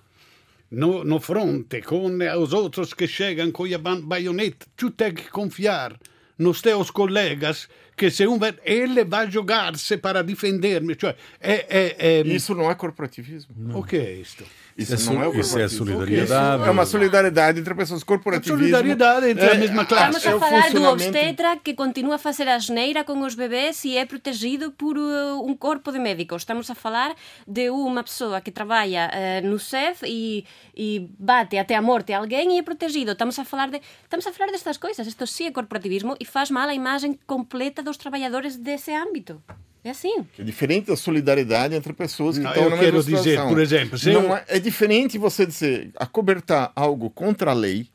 no, 0.69 1.03
no 1.03 1.19
fronte 1.19 1.81
com 1.81 2.09
os 2.39 2.53
outros 2.53 2.93
que 2.93 3.07
chegam 3.07 3.51
com 3.51 3.65
a 3.65 3.77
baioneta, 3.77 4.65
tu 4.75 4.91
tens 4.91 5.13
que 5.13 5.29
confiar 5.29 5.99
nos 6.37 6.61
teus 6.61 6.89
colegas 6.89 7.67
que 7.95 8.09
se 8.09 8.25
um 8.25 8.39
ele 8.63 9.03
vai 9.05 9.29
jogar-se 9.29 9.97
para 9.97 10.23
defender-me. 10.23 10.95
Cioè, 10.95 11.15
é, 11.39 11.65
é, 11.69 11.95
é... 11.99 12.21
Isso 12.21 12.55
não 12.55 12.71
é 12.71 12.73
corporativismo. 12.73 13.53
Não. 13.55 13.79
O 13.79 13.83
que 13.83 13.97
é 13.97 14.13
isto? 14.13 14.43
Isso, 14.81 14.95
isso, 14.95 15.13
não 15.13 15.23
é, 15.23 15.39
isso 15.39 15.59
é 15.59 15.67
solidariedade. 15.67 16.63
É 16.63 16.71
uma 16.71 16.85
solidariedade 16.85 17.59
entre 17.59 17.75
pessoas 17.75 18.03
corporativismo. 18.03 18.57
solidariedade 18.57 19.29
entre 19.29 19.45
é, 19.45 19.51
a 19.51 19.55
mesma 19.55 19.85
classe. 19.85 20.17
Estamos 20.17 20.43
a 20.43 20.47
falar 20.47 20.67
é 20.67 20.71
do 20.71 20.83
obstetra 20.83 21.57
que 21.57 21.73
continua 21.73 22.15
a 22.15 22.17
fazer 22.17 22.47
a 22.47 22.55
asneira 22.55 23.03
com 23.03 23.19
os 23.21 23.35
bebês 23.35 23.83
e 23.85 23.97
é 23.97 24.05
protegido 24.05 24.71
por 24.71 24.97
uh, 24.97 25.41
um 25.45 25.55
corpo 25.55 25.91
de 25.91 25.99
médicos. 25.99 26.41
Estamos 26.41 26.69
a 26.69 26.75
falar 26.75 27.15
de 27.47 27.69
uma 27.69 28.03
pessoa 28.03 28.41
que 28.41 28.51
trabalha 28.51 29.09
uh, 29.11 29.47
no 29.47 29.59
CEF 29.59 30.05
e, 30.05 30.45
e 30.75 31.09
bate 31.17 31.57
até 31.57 31.75
a 31.75 31.81
morte 31.81 32.13
alguém 32.13 32.55
e 32.55 32.59
é 32.59 32.63
protegido. 32.63 33.11
Estamos 33.11 33.37
a 33.39 33.45
falar 33.45 33.69
de 33.69 33.81
estamos 34.03 34.25
a 34.27 34.33
falar 34.33 34.51
destas 34.51 34.77
coisas. 34.77 35.05
Isto 35.05 35.27
sim 35.27 35.45
é 35.45 35.51
corporativismo 35.51 36.15
e 36.19 36.25
faz 36.25 36.49
mal 36.49 36.67
a 36.67 36.73
imagem 36.73 37.19
completa 37.27 37.83
dos 37.83 37.97
trabalhadores 37.97 38.57
desse 38.57 38.91
âmbito. 38.91 39.41
É 39.83 39.89
assim. 39.89 40.25
É 40.37 40.43
diferente 40.43 40.87
da 40.87 40.95
solidariedade 40.95 41.73
entre 41.73 41.91
pessoas 41.91 42.37
que 42.37 42.43
não, 42.43 42.51
estão 42.51 42.69
na 42.69 42.75
mesma 42.75 42.85
quero 42.85 43.01
situação. 43.01 43.23
dizer, 43.23 43.47
por 43.47 43.59
exemplo, 43.59 43.99
não 44.05 44.23
eu... 44.23 44.35
é, 44.35 44.45
é 44.47 44.59
diferente 44.59 45.17
você 45.17 45.45
dizer 45.45 45.89
acobertar 45.95 46.71
algo 46.75 47.09
contra 47.09 47.51
a 47.51 47.53
lei, 47.53 47.87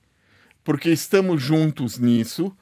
porque 0.65 0.91
estamos 0.91 1.41
juntos 1.41 1.99
nisso, 1.99 2.53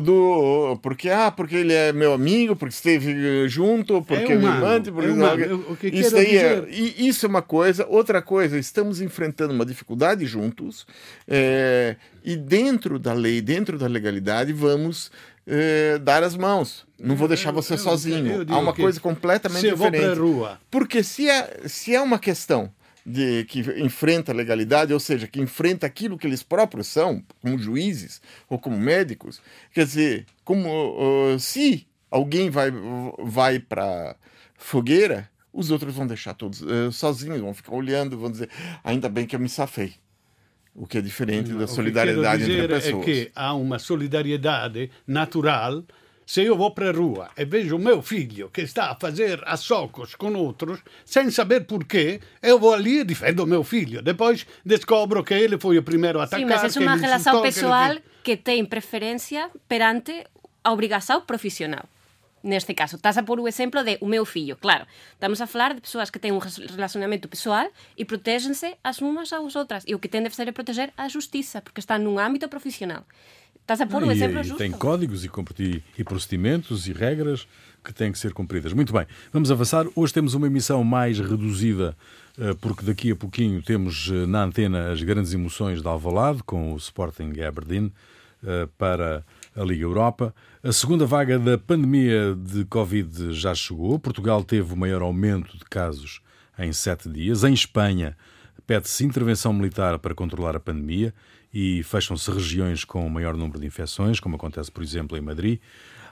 do 0.00 0.78
porque 0.80 1.10
ah 1.10 1.30
porque 1.30 1.56
ele 1.56 1.74
é 1.74 1.92
meu 1.92 2.14
amigo 2.14 2.56
porque 2.56 2.72
esteve 2.72 3.46
junto 3.46 4.00
porque 4.02 4.32
é 4.32 4.36
me 4.36 4.46
manda 4.46 4.90
porque 4.90 5.10
é 5.10 5.14
não, 5.14 5.36
isso 5.82 6.12
daí 6.12 6.38
é, 6.38 6.66
isso 6.70 7.26
é 7.26 7.28
uma 7.28 7.42
coisa 7.42 7.86
outra 7.86 8.22
coisa 8.22 8.58
estamos 8.58 9.02
enfrentando 9.02 9.52
uma 9.52 9.66
dificuldade 9.66 10.24
juntos 10.24 10.86
é, 11.28 11.96
e 12.24 12.36
dentro 12.36 12.98
da 12.98 13.12
lei 13.12 13.42
dentro 13.42 13.76
da 13.76 13.86
legalidade 13.86 14.50
vamos 14.54 15.10
é, 15.46 15.98
dar 15.98 16.22
as 16.22 16.36
mãos. 16.36 16.86
Não 17.02 17.16
vou 17.16 17.26
deixar 17.26 17.50
você 17.50 17.74
eu, 17.74 17.78
sozinho. 17.78 18.46
Há 18.48 18.58
uma 18.58 18.72
coisa 18.72 19.00
completamente 19.00 19.60
se 19.60 19.70
diferente. 19.70 20.18
rua. 20.18 20.60
Porque 20.70 21.02
se 21.02 21.28
é, 21.28 21.62
se 21.66 21.94
é 21.94 22.00
uma 22.00 22.18
questão 22.18 22.72
de 23.04 23.44
que 23.46 23.60
enfrenta 23.82 24.30
a 24.30 24.34
legalidade, 24.34 24.92
ou 24.92 25.00
seja, 25.00 25.26
que 25.26 25.40
enfrenta 25.40 25.84
aquilo 25.84 26.16
que 26.16 26.26
eles 26.26 26.44
próprios 26.44 26.86
são, 26.86 27.22
como 27.40 27.58
juízes 27.58 28.22
ou 28.48 28.58
como 28.58 28.78
médicos, 28.78 29.42
quer 29.74 29.84
dizer, 29.84 30.26
como 30.44 30.68
uh, 31.34 31.38
se 31.40 31.86
alguém 32.08 32.48
vai 32.48 32.70
vai 33.18 33.58
para 33.58 34.14
fogueira, 34.56 35.28
os 35.52 35.72
outros 35.72 35.92
vão 35.94 36.06
deixar 36.06 36.34
todos 36.34 36.62
uh, 36.62 36.92
sozinhos, 36.92 37.40
vão 37.40 37.52
ficar 37.52 37.74
olhando, 37.74 38.16
vão 38.16 38.30
dizer, 38.30 38.48
ainda 38.84 39.08
bem 39.08 39.26
que 39.26 39.34
eu 39.34 39.40
me 39.40 39.48
safei. 39.48 39.94
O 40.74 40.86
que 40.86 40.98
é 40.98 41.00
diferente 41.02 41.52
da 41.52 41.66
solidariedade 41.66 42.50
entre 42.50 42.68
pessoas. 42.68 43.02
É 43.02 43.04
que 43.04 43.30
há 43.34 43.52
uma 43.52 43.78
solidariedade 43.78 44.90
natural 45.06 45.84
se 46.32 46.42
eu 46.44 46.56
vou 46.56 46.70
para 46.70 46.88
a 46.88 46.92
rua 46.92 47.28
e 47.36 47.44
vejo 47.44 47.76
o 47.76 47.78
meu 47.78 48.00
filho 48.00 48.48
que 48.48 48.62
está 48.62 48.90
a 48.90 48.94
fazer 48.94 49.42
a 49.44 49.54
socos 49.54 50.14
com 50.14 50.32
outros, 50.32 50.80
sem 51.04 51.30
saber 51.30 51.66
porquê, 51.66 52.22
eu 52.42 52.58
vou 52.58 52.72
ali 52.72 53.00
e 53.00 53.04
defendo 53.04 53.40
o 53.40 53.46
meu 53.46 53.62
filho. 53.62 54.00
Depois 54.00 54.46
descobro 54.64 55.22
que 55.22 55.34
ele 55.34 55.58
foi 55.58 55.76
o 55.76 55.82
primeiro 55.82 56.20
a 56.20 56.24
atacar. 56.24 56.40
Sim, 56.40 56.46
mas 56.46 56.74
é 56.74 56.80
uma 56.80 56.96
relação 56.96 57.42
pessoal 57.42 57.96
que, 57.96 58.34
que 58.34 58.36
tem 58.38 58.64
preferência 58.64 59.50
perante 59.68 60.24
a 60.64 60.72
obrigação 60.72 61.20
profissional 61.20 61.84
neste 62.42 62.74
caso. 62.74 62.96
Estás 62.96 63.18
a 63.18 63.22
pôr 63.22 63.38
o 63.38 63.46
exemplo 63.46 63.84
de 63.84 63.98
o 64.00 64.06
meu 64.06 64.24
fillo. 64.24 64.56
Claro, 64.56 64.86
estamos 65.12 65.40
a 65.40 65.46
falar 65.46 65.74
de 65.74 65.80
pessoas 65.80 66.10
que 66.10 66.18
têm 66.18 66.32
um 66.32 66.38
relacionamento 66.38 67.28
pessoal 67.28 67.68
e 67.96 68.04
protégem-se 68.04 68.74
as 68.82 69.00
umas 69.00 69.32
às 69.32 69.54
outras. 69.54 69.84
E 69.86 69.94
o 69.94 69.98
que 69.98 70.08
tem 70.08 70.22
de 70.22 70.30
fazer 70.30 70.48
é 70.48 70.52
proteger 70.52 70.92
a 70.96 71.08
justiça, 71.08 71.60
porque 71.60 71.78
está 71.78 71.98
num 71.98 72.18
âmbito 72.18 72.48
profissional. 72.48 73.04
Estás 73.62 73.80
a 73.80 73.86
pôr 73.86 74.02
o 74.02 74.10
exemplo 74.10 74.40
e, 74.40 74.42
justo. 74.42 74.58
Tem 74.58 74.72
códigos 74.72 75.24
e, 75.24 75.82
e 75.96 76.04
procedimentos 76.04 76.88
e 76.88 76.92
regras 76.92 77.46
que 77.82 77.92
têm 77.92 78.10
que 78.10 78.18
ser 78.18 78.32
cumpridas. 78.32 78.72
Muito 78.72 78.92
bem, 78.92 79.06
vamos 79.32 79.50
avançar. 79.50 79.86
Hoje 79.94 80.12
temos 80.12 80.34
uma 80.34 80.48
emissão 80.48 80.82
mais 80.82 81.18
reduzida, 81.20 81.96
eh, 82.38 82.54
porque 82.60 82.84
daqui 82.84 83.12
a 83.12 83.16
pouquinho 83.16 83.62
temos 83.62 84.10
eh, 84.12 84.26
na 84.26 84.44
antena 84.44 84.90
as 84.90 85.02
grandes 85.02 85.32
emoções 85.32 85.80
de 85.80 85.86
Alvalade, 85.88 86.42
com 86.42 86.72
o 86.72 86.76
Sporting 86.76 87.32
Aberdeen, 87.40 87.92
eh, 88.44 88.68
para 88.76 89.24
a 89.54 89.62
Liga 89.62 89.84
Europa. 89.84 90.34
A 90.62 90.72
segunda 90.72 91.06
vaga 91.06 91.38
da 91.38 91.56
pandemia 91.56 92.36
de 92.36 92.64
Covid 92.64 93.32
já 93.32 93.54
chegou. 93.54 93.98
Portugal 93.98 94.42
teve 94.42 94.72
o 94.72 94.76
maior 94.76 95.02
aumento 95.02 95.56
de 95.56 95.64
casos 95.64 96.20
em 96.58 96.72
sete 96.72 97.08
dias. 97.08 97.44
Em 97.44 97.52
Espanha, 97.52 98.16
pede-se 98.66 99.04
intervenção 99.04 99.52
militar 99.52 99.98
para 99.98 100.14
controlar 100.14 100.56
a 100.56 100.60
pandemia 100.60 101.14
e 101.52 101.82
fecham-se 101.82 102.30
regiões 102.30 102.84
com 102.84 103.06
o 103.06 103.10
maior 103.10 103.36
número 103.36 103.60
de 103.60 103.66
infecções, 103.66 104.18
como 104.18 104.36
acontece, 104.36 104.70
por 104.70 104.82
exemplo, 104.82 105.16
em 105.16 105.20
Madrid. 105.20 105.60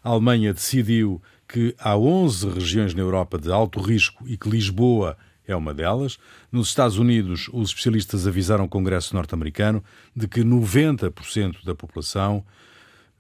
A 0.03 0.11
Alemanha 0.11 0.53
decidiu 0.53 1.23
que 1.49 1.75
há 1.79 1.97
11 1.97 2.49
regiões 2.51 2.95
na 2.95 3.01
Europa 3.01 3.39
de 3.39 3.51
alto 3.51 3.81
risco 3.81 4.27
e 4.27 4.37
que 4.37 4.49
Lisboa 4.49 5.17
é 5.47 5.57
uma 5.57 5.75
delas. 5.75 6.19
Nos 6.51 6.69
Estados 6.69 6.99
Unidos, 6.99 7.49
os 7.53 7.71
especialistas 7.71 8.27
avisaram 8.27 8.65
o 8.65 8.69
Congresso 8.69 9.15
norte-americano 9.15 9.83
de 10.15 10.29
que 10.29 10.43
90% 10.43 11.65
da 11.65 11.75
população 11.75 12.45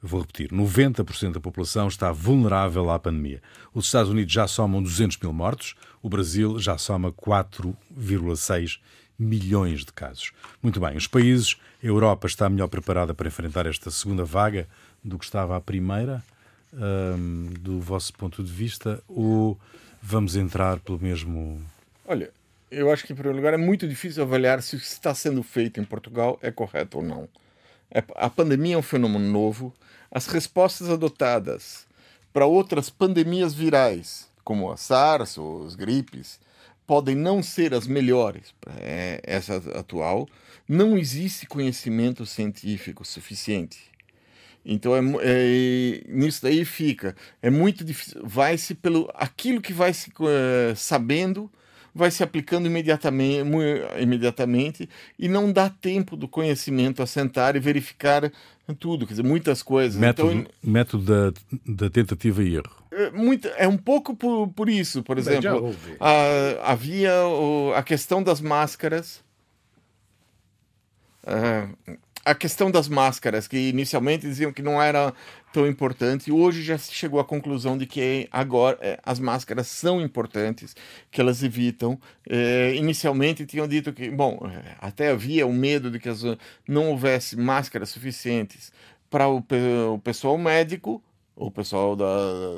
Vou 0.02 0.20
repetir, 0.20 0.50
90% 0.50 1.32
da 1.32 1.40
população 1.40 1.86
está 1.86 2.10
vulnerável 2.10 2.90
à 2.90 2.98
pandemia. 2.98 3.42
Os 3.74 3.84
Estados 3.84 4.10
Unidos 4.10 4.32
já 4.32 4.48
somam 4.48 4.82
200 4.82 5.18
mil 5.18 5.30
mortos, 5.30 5.74
o 6.00 6.08
Brasil 6.08 6.58
já 6.58 6.78
soma 6.78 7.12
4,6 7.12 8.78
milhões 9.20 9.84
de 9.84 9.92
casos. 9.92 10.32
Muito 10.62 10.80
bem, 10.80 10.96
os 10.96 11.06
países, 11.06 11.56
a 11.82 11.86
Europa 11.86 12.26
está 12.26 12.48
melhor 12.48 12.68
preparada 12.68 13.12
para 13.12 13.28
enfrentar 13.28 13.66
esta 13.66 13.90
segunda 13.90 14.24
vaga 14.24 14.66
do 15.04 15.18
que 15.18 15.24
estava 15.24 15.56
a 15.56 15.60
primeira, 15.60 16.22
um, 16.72 17.50
do 17.60 17.80
vosso 17.80 18.12
ponto 18.14 18.42
de 18.42 18.50
vista, 18.50 19.02
ou 19.06 19.58
vamos 20.02 20.36
entrar 20.36 20.80
pelo 20.80 20.98
mesmo. 20.98 21.60
Olha, 22.06 22.30
eu 22.70 22.90
acho 22.90 23.04
que, 23.04 23.12
em 23.12 23.16
primeiro 23.16 23.36
lugar, 23.36 23.52
é 23.52 23.58
muito 23.58 23.86
difícil 23.86 24.22
avaliar 24.22 24.62
se 24.62 24.76
o 24.76 24.78
que 24.78 24.84
está 24.84 25.14
sendo 25.14 25.42
feito 25.42 25.80
em 25.80 25.84
Portugal 25.84 26.38
é 26.40 26.50
correto 26.50 26.98
ou 26.98 27.04
não. 27.04 27.28
É, 27.90 28.02
a 28.16 28.30
pandemia 28.30 28.76
é 28.76 28.78
um 28.78 28.82
fenômeno 28.82 29.30
novo 29.30 29.74
as 30.10 30.26
respostas 30.26 30.88
adotadas 30.88 31.86
para 32.32 32.46
outras 32.46 32.90
pandemias 32.90 33.54
virais, 33.54 34.28
como 34.42 34.70
a 34.70 34.76
SARS 34.76 35.38
ou 35.38 35.66
as 35.66 35.74
gripes, 35.74 36.40
podem 36.90 37.14
não 37.14 37.40
ser 37.40 37.72
as 37.72 37.86
melhores 37.86 38.52
é, 38.80 39.20
essa 39.22 39.58
atual. 39.78 40.28
Não 40.68 40.98
existe 40.98 41.46
conhecimento 41.46 42.26
científico 42.26 43.04
suficiente. 43.04 43.78
Então 44.64 44.96
é, 44.96 45.00
é, 45.22 46.02
nisso 46.08 46.42
daí 46.42 46.64
fica 46.64 47.14
é 47.40 47.48
muito 47.48 47.84
difícil 47.84 48.20
vai 48.24 48.58
se 48.58 48.74
pelo 48.74 49.08
aquilo 49.14 49.60
que 49.60 49.72
vai 49.72 49.94
se 49.94 50.10
é, 50.10 50.74
sabendo 50.74 51.48
vai 51.94 52.10
se 52.10 52.24
aplicando 52.24 52.66
imediatamente, 52.66 53.48
imediatamente 54.00 54.88
e 55.16 55.28
não 55.28 55.52
dá 55.52 55.70
tempo 55.70 56.16
do 56.16 56.26
conhecimento 56.26 57.04
a 57.04 57.06
sentar 57.06 57.54
e 57.54 57.60
verificar 57.60 58.32
tudo, 58.74 59.06
quer 59.06 59.12
dizer, 59.12 59.22
muitas 59.22 59.62
coisas. 59.62 59.98
Método, 59.98 60.32
então, 60.32 60.52
método 60.62 61.04
da, 61.04 61.40
da 61.66 61.90
tentativa 61.90 62.42
e 62.42 62.54
erro. 62.54 62.80
É, 62.92 63.10
muito, 63.10 63.48
é 63.56 63.68
um 63.68 63.76
pouco 63.76 64.14
por, 64.14 64.48
por 64.48 64.68
isso, 64.68 65.02
por 65.02 65.18
exemplo. 65.18 65.74
A, 65.98 66.72
havia 66.72 67.24
o, 67.26 67.72
a 67.74 67.82
questão 67.82 68.22
das 68.22 68.40
máscaras. 68.40 69.22
Uh, 71.22 71.96
a 72.24 72.34
questão 72.34 72.70
das 72.70 72.88
máscaras, 72.88 73.48
que 73.48 73.70
inicialmente 73.70 74.26
diziam 74.26 74.52
que 74.52 74.62
não 74.62 74.80
era 74.80 75.12
tão 75.52 75.66
importante, 75.66 76.30
hoje 76.30 76.62
já 76.62 76.76
se 76.78 76.92
chegou 76.92 77.18
à 77.18 77.24
conclusão 77.24 77.76
de 77.76 77.86
que 77.86 78.28
agora 78.30 78.78
é, 78.80 79.00
as 79.02 79.18
máscaras 79.18 79.66
são 79.66 80.00
importantes, 80.00 80.76
que 81.10 81.20
elas 81.20 81.42
evitam. 81.42 81.98
É, 82.28 82.74
inicialmente 82.74 83.46
tinham 83.46 83.66
dito 83.66 83.92
que, 83.92 84.10
bom, 84.10 84.38
é, 84.44 84.76
até 84.80 85.10
havia 85.10 85.46
o 85.46 85.52
medo 85.52 85.90
de 85.90 85.98
que 85.98 86.08
as, 86.08 86.22
não 86.68 86.90
houvesse 86.90 87.36
máscaras 87.36 87.88
suficientes 87.88 88.72
para 89.08 89.26
o, 89.28 89.42
o 89.94 89.98
pessoal 89.98 90.36
médico, 90.38 91.02
o 91.34 91.50
pessoal 91.50 91.96
da, 91.96 92.04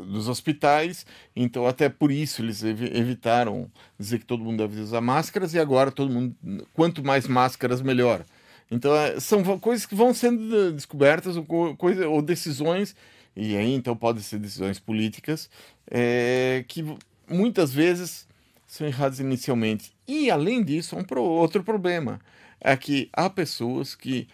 dos 0.04 0.28
hospitais, 0.28 1.06
então 1.36 1.66
até 1.66 1.88
por 1.88 2.10
isso 2.10 2.42
eles 2.42 2.64
evitaram 2.64 3.70
dizer 3.98 4.18
que 4.18 4.26
todo 4.26 4.42
mundo 4.42 4.58
deve 4.58 4.80
usar 4.80 5.00
máscaras 5.00 5.54
e 5.54 5.58
agora 5.58 5.92
todo 5.92 6.12
mundo, 6.12 6.34
quanto 6.74 7.04
mais 7.04 7.28
máscaras 7.28 7.80
melhor. 7.80 8.24
Então, 8.72 8.96
é, 8.96 9.20
são 9.20 9.44
coisas 9.58 9.84
que 9.84 9.94
vão 9.94 10.14
sendo 10.14 10.72
descobertas 10.72 11.36
ou, 11.36 11.44
coisa, 11.76 12.08
ou 12.08 12.22
decisões, 12.22 12.96
e 13.36 13.54
aí 13.54 13.74
então 13.74 13.94
podem 13.94 14.22
ser 14.22 14.38
decisões 14.38 14.80
políticas, 14.80 15.50
é, 15.90 16.64
que 16.66 16.82
muitas 17.28 17.70
vezes 17.70 18.26
são 18.66 18.86
erradas 18.86 19.20
inicialmente. 19.20 19.92
E, 20.08 20.30
além 20.30 20.64
disso, 20.64 20.96
um 20.96 21.20
outro 21.20 21.62
problema 21.62 22.18
é 22.58 22.74
que 22.74 23.10
há 23.12 23.28
pessoas 23.28 23.94
que 23.94 24.26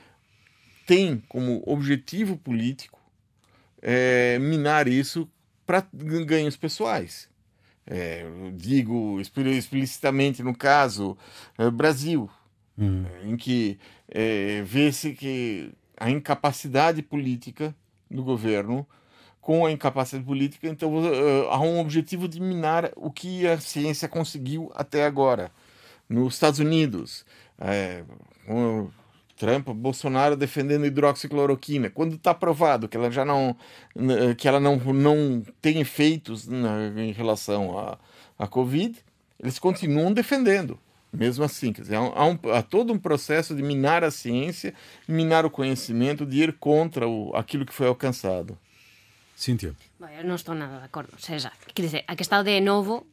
têm 0.87 1.21
como 1.28 1.61
objetivo 1.66 2.37
político 2.37 3.00
é, 3.83 4.38
minar 4.38 4.87
isso 4.87 5.28
para 5.66 5.85
ganhos 5.92 6.57
pessoais. 6.57 7.28
É, 7.85 8.25
digo 8.54 9.21
explicitamente 9.21 10.42
no 10.42 10.54
caso 10.54 11.16
é, 11.57 11.68
Brasil, 11.71 12.30
hum. 12.78 13.04
em 13.25 13.37
que 13.37 13.78
é, 14.08 14.62
vê-se 14.62 15.12
que 15.12 15.73
a 15.97 16.11
incapacidade 16.11 17.02
política 17.02 17.75
do 18.11 18.23
governo, 18.23 18.87
com 19.40 19.66
a 19.66 19.73
incapacidade 19.73 20.25
política, 20.25 20.68
então 20.68 20.94
uh, 20.94 21.49
há 21.49 21.61
um 21.61 21.80
objetivo 21.80 22.28
de 22.28 22.40
minar 22.40 22.90
o 22.97 23.11
que 23.11 23.47
a 23.47 23.58
ciência 23.58 24.08
conseguiu 24.08 24.70
até 24.75 25.04
agora. 25.04 25.50
Nos 26.08 26.35
Estados 26.35 26.58
Unidos, 26.58 27.25
é, 27.58 28.02
o 28.49 28.90
Trump, 29.37 29.68
Bolsonaro 29.68 30.37
defendendo 30.37 30.87
hidroxicloroquina, 30.87 31.90
quando 31.90 32.14
está 32.14 32.35
provado 32.35 32.88
que 32.88 32.97
ela 32.97 33.11
já 33.11 33.25
não, 33.25 33.56
que 34.37 34.49
ela 34.49 34.58
não, 34.58 34.76
não 34.76 35.42
tem 35.61 35.80
efeitos 35.80 36.47
na, 36.47 36.88
em 36.97 37.12
relação 37.12 37.97
à 38.38 38.47
Covid, 38.47 38.99
eles 39.38 39.58
continuam 39.58 40.12
defendendo. 40.12 40.78
Mesmo 41.12 41.45
assim, 41.45 41.73
quer 41.73 41.83
dizer, 41.83 41.97
há, 41.97 42.25
um, 42.25 42.38
há, 42.53 42.62
todo 42.62 42.93
um 42.93 42.99
processo 42.99 43.55
de 43.55 43.62
minar 43.62 44.05
a 44.05 44.11
ciência, 44.11 44.75
minar 45.07 45.47
o 45.47 45.50
conhecimento, 45.50 46.27
de 46.27 46.43
ir 46.43 46.53
contra 46.59 47.09
o, 47.09 47.35
aquilo 47.35 47.65
que 47.65 47.73
foi 47.73 47.87
alcançado. 47.87 48.59
Cíntia. 49.35 49.75
Bom, 49.99 50.09
eu 50.09 50.25
não 50.25 50.35
estou 50.35 50.55
nada 50.55 50.79
de 50.79 50.85
acordo. 50.85 51.11
Ou 51.12 51.19
seja, 51.19 51.50
quer 51.75 51.83
dizer, 51.83 52.05
a 52.07 52.15
questão 52.15 52.43
de 52.43 52.61
novo 52.61 53.07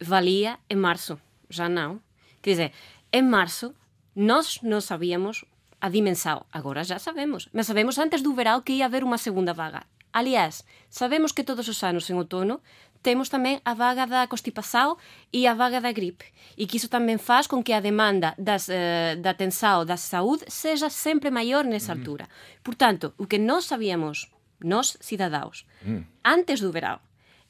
valia 0.00 0.58
em 0.70 0.76
março, 0.76 1.18
já 1.50 1.68
não. 1.68 2.00
Quer 2.40 2.50
dizer, 2.50 2.72
em 3.12 3.22
março 3.22 3.74
nós 4.14 4.60
não 4.62 4.80
sabíamos 4.80 5.44
a 5.80 5.88
dimensão, 5.88 6.46
agora 6.52 6.84
já 6.84 6.98
sabemos. 6.98 7.48
Mas 7.52 7.66
sabemos 7.66 7.98
antes 7.98 8.22
do 8.22 8.32
verão 8.32 8.62
que 8.62 8.72
ia 8.74 8.86
haver 8.86 9.02
uma 9.02 9.18
segunda 9.18 9.52
vaga. 9.52 9.82
Aliás, 10.12 10.64
sabemos 10.90 11.32
que 11.32 11.42
todos 11.42 11.66
os 11.66 11.82
anos 11.82 12.08
em 12.08 12.14
outono 12.14 12.60
temos 13.02 13.28
tamén 13.28 13.58
a 13.66 13.74
vaga 13.74 14.06
da 14.06 14.30
constipação 14.30 14.96
e 15.34 15.50
a 15.50 15.54
vaga 15.58 15.82
da 15.82 15.90
gripe. 15.90 16.30
E 16.54 16.70
que 16.70 16.78
iso 16.78 16.86
tamén 16.86 17.18
faz 17.18 17.50
con 17.50 17.66
que 17.66 17.74
a 17.74 17.82
demanda 17.82 18.38
das, 18.38 18.70
eh, 18.70 19.18
da 19.18 19.34
atenção 19.34 19.82
da 19.82 19.98
saúde 19.98 20.46
seja 20.46 20.86
sempre 20.86 21.34
maior 21.34 21.66
nessa 21.66 21.92
altura. 21.92 22.30
Portanto, 22.62 23.12
o 23.18 23.26
que 23.26 23.42
nós 23.42 23.66
sabíamos, 23.66 24.30
nós 24.62 24.96
cidadãos, 25.02 25.66
mm. 25.82 26.22
antes 26.22 26.62
do 26.62 26.70
verão, 26.70 27.02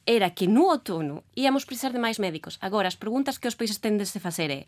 era 0.05 0.33
que 0.33 0.49
no 0.49 0.67
outono 0.67 1.23
íamos 1.37 1.63
precisar 1.63 1.93
de 1.93 2.01
máis 2.01 2.19
médicos. 2.19 2.57
Agora, 2.59 2.89
as 2.89 2.97
preguntas 2.97 3.37
que 3.37 3.47
os 3.47 3.55
países 3.55 3.79
tenden 3.79 4.03
a 4.03 4.19
facer 4.19 4.49
é 4.51 4.67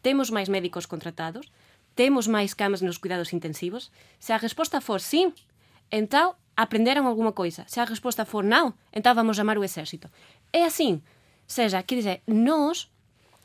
temos 0.00 0.30
máis 0.30 0.48
médicos 0.48 0.86
contratados? 0.86 1.50
Temos 1.94 2.26
máis 2.26 2.54
camas 2.54 2.80
nos 2.80 2.96
cuidados 2.96 3.32
intensivos? 3.32 3.90
Se 4.18 4.32
a 4.32 4.38
resposta 4.38 4.80
for 4.80 5.00
sim, 5.00 5.34
entón 5.90 6.34
aprenderon 6.56 7.06
alguma 7.06 7.32
coisa. 7.32 7.64
Se 7.66 7.80
a 7.80 7.88
resposta 7.88 8.24
for 8.24 8.44
non, 8.44 8.74
entón 8.92 9.14
vamos 9.16 9.36
chamar 9.36 9.58
o 9.58 9.64
exército. 9.64 10.10
É 10.52 10.64
así. 10.64 11.02
Seja, 11.46 11.82
quer 11.82 11.96
dizer, 11.96 12.16
nós 12.26 12.90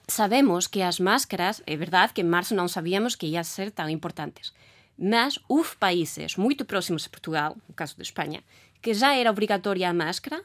sabemos 0.08 0.68
que 0.68 0.82
as 0.82 1.00
máscaras, 1.00 1.64
é 1.66 1.76
verdade 1.76 2.14
que 2.14 2.22
en 2.22 2.30
marzo 2.30 2.54
non 2.54 2.70
sabíamos 2.70 3.18
que 3.18 3.26
ia 3.26 3.42
ser 3.42 3.74
tan 3.74 3.90
importantes, 3.90 4.54
mas 4.98 5.42
houve 5.50 5.76
países 5.82 6.38
moito 6.38 6.64
próximos 6.66 7.06
a 7.06 7.10
Portugal, 7.10 7.58
no 7.68 7.74
caso 7.74 7.98
de 7.98 8.06
España, 8.06 8.46
que 8.82 8.94
já 8.94 9.18
era 9.18 9.34
obrigatória 9.34 9.90
a 9.90 9.96
máscara 9.96 10.42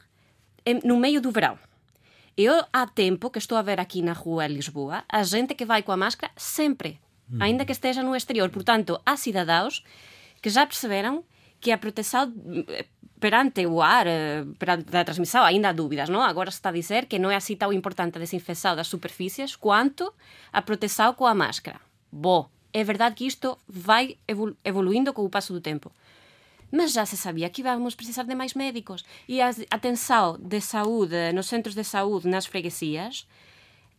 no 0.83 0.97
meio 0.97 1.21
do 1.21 1.29
verão. 1.29 1.59
Eu, 2.37 2.65
há 2.71 2.87
tempo 2.87 3.29
que 3.29 3.37
estou 3.37 3.57
a 3.57 3.61
ver 3.61 3.79
aqui 3.79 4.01
na 4.01 4.13
rua 4.13 4.45
em 4.45 4.53
Lisboa, 4.55 5.03
a 5.07 5.21
gente 5.23 5.53
que 5.53 5.65
vai 5.65 5.83
com 5.83 5.91
a 5.91 5.97
máscara 5.97 6.31
sempre, 6.35 6.99
ainda 7.39 7.65
que 7.65 7.71
esteja 7.71 8.01
no 8.01 8.15
exterior. 8.15 8.49
Portanto, 8.49 8.99
há 9.05 9.15
cidadãos 9.15 9.83
que 10.41 10.49
já 10.49 10.65
perceberam 10.65 11.23
que 11.61 11.71
a 11.71 11.77
proteção 11.77 12.33
eh, 12.67 12.85
perante 13.19 13.65
o 13.67 13.81
ar, 13.81 14.07
eh, 14.07 14.43
perante 14.57 14.97
a 14.97 15.03
transmissão, 15.05 15.43
ainda 15.43 15.69
há 15.69 15.71
dúvidas, 15.71 16.09
não? 16.09 16.21
Agora 16.21 16.49
está 16.49 16.69
a 16.69 16.73
dizer 16.73 17.05
que 17.05 17.19
não 17.19 17.29
é 17.29 17.35
assim 17.35 17.55
tão 17.55 17.71
importante 17.71 18.17
a 18.17 18.19
desinfecção 18.19 18.75
das 18.75 18.87
superfícies 18.87 19.55
quanto 19.55 20.11
a 20.51 20.61
proteção 20.61 21.13
com 21.13 21.27
a 21.27 21.35
máscara. 21.35 21.79
Bom, 22.11 22.49
é 22.73 22.83
verdade 22.83 23.15
que 23.15 23.27
isto 23.27 23.57
vai 23.67 24.17
evoluindo 24.65 25.13
com 25.13 25.23
o 25.23 25.29
passo 25.29 25.53
do 25.53 25.61
tempo. 25.61 25.91
Mas 26.71 26.93
já 26.93 27.05
se 27.05 27.17
sabia 27.17 27.49
que 27.49 27.61
íamos 27.61 27.95
precisar 27.95 28.23
de 28.23 28.33
mais 28.33 28.53
médicos. 28.53 29.03
E 29.27 29.41
a 29.41 29.49
atenção 29.69 30.37
de 30.39 30.61
saúde 30.61 31.31
nos 31.33 31.47
centros 31.47 31.75
de 31.75 31.83
saúde 31.83 32.27
nas 32.27 32.45
freguesias 32.45 33.27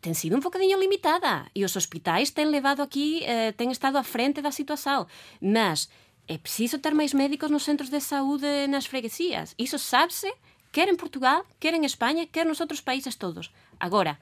tem 0.00 0.14
sido 0.14 0.36
um 0.36 0.40
bocadinho 0.40 0.80
limitada. 0.80 1.46
E 1.54 1.64
os 1.64 1.76
hospitais 1.76 2.30
têm 2.30 2.46
levado 2.46 2.82
aqui, 2.82 3.22
eh, 3.24 3.52
têm 3.52 3.70
estado 3.70 3.96
à 3.96 4.02
frente 4.02 4.42
da 4.42 4.50
situação. 4.50 5.06
Mas 5.40 5.88
é 6.28 6.38
preciso 6.38 6.78
ter 6.78 6.94
máis 6.94 7.14
médicos 7.14 7.50
nos 7.50 7.64
centros 7.66 7.90
de 7.90 8.00
saúde 8.00 8.66
nas 8.68 8.86
freguesias. 8.86 9.54
Iso 9.58 9.78
sabe-se, 9.78 10.30
quer 10.70 10.88
en 10.88 10.96
Portugal, 10.96 11.42
quer 11.58 11.74
en 11.74 11.84
España, 11.84 12.26
quer 12.30 12.46
nos 12.46 12.60
outros 12.62 12.80
países 12.80 13.18
todos. 13.18 13.50
Agora, 13.78 14.18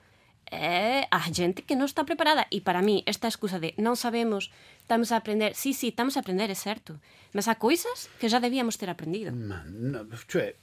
é 0.51 1.07
a 1.11 1.21
gente 1.31 1.63
que 1.63 1.79
non 1.79 1.87
está 1.87 2.03
preparada. 2.03 2.45
E 2.51 2.59
para 2.61 2.83
mí, 2.83 3.07
esta 3.07 3.31
excusa 3.31 3.63
de 3.63 3.73
non 3.79 3.95
sabemos, 3.95 4.51
estamos 4.83 5.15
a 5.15 5.23
aprender. 5.23 5.55
Sí, 5.55 5.71
sí, 5.73 5.95
estamos 5.95 6.19
a 6.19 6.27
aprender, 6.27 6.51
é 6.51 6.59
certo. 6.59 6.99
Mas 7.31 7.47
há 7.47 7.55
coisas 7.55 8.11
que 8.19 8.27
já 8.27 8.43
debíamos 8.43 8.75
ter 8.75 8.91
aprendido. 8.91 9.31
Cioè, 10.27 10.59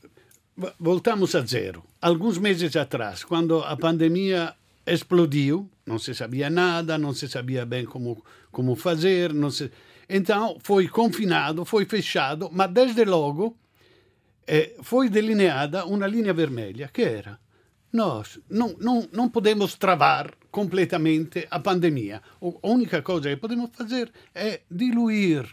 voltamos 0.79 1.34
a 1.39 1.41
zero. 1.48 1.88
Alguns 2.03 2.38
meses 2.38 2.75
atrás, 2.75 3.24
quando 3.24 3.63
a 3.63 3.79
pandemia 3.79 4.60
explodiu, 4.84 5.72
não 5.86 6.00
se 6.00 6.13
sabia 6.13 6.50
nada, 6.50 6.98
não 6.98 7.13
se 7.13 7.27
sabia 7.27 7.65
bem 7.65 7.86
como, 7.86 8.24
como 8.51 8.75
fazer, 8.75 9.34
não 9.34 9.51
se 9.51 9.72
então 10.10 10.58
foi 10.62 10.88
confinado, 10.88 11.66
foi 11.66 11.86
fechado, 11.86 12.50
mas 12.52 12.72
desde 12.72 13.04
logo 13.06 13.58
eh, 14.46 14.76
foi 14.82 15.10
delineada 15.10 15.86
uma 15.86 16.08
linha 16.08 16.34
vermelha, 16.34 16.90
que 16.94 17.02
era 17.02 17.40
nós 17.92 18.40
não, 18.50 18.76
não, 18.80 19.08
não 19.12 19.30
podemos 19.30 19.76
travar 19.76 20.34
completamente 20.52 21.48
a 21.50 21.60
pandemia. 21.60 22.22
A 22.42 22.68
única 22.68 23.02
coisa 23.02 23.30
que 23.30 23.38
podemos 23.38 23.70
fazer 23.74 24.12
é 24.36 24.62
diluir, 24.70 25.46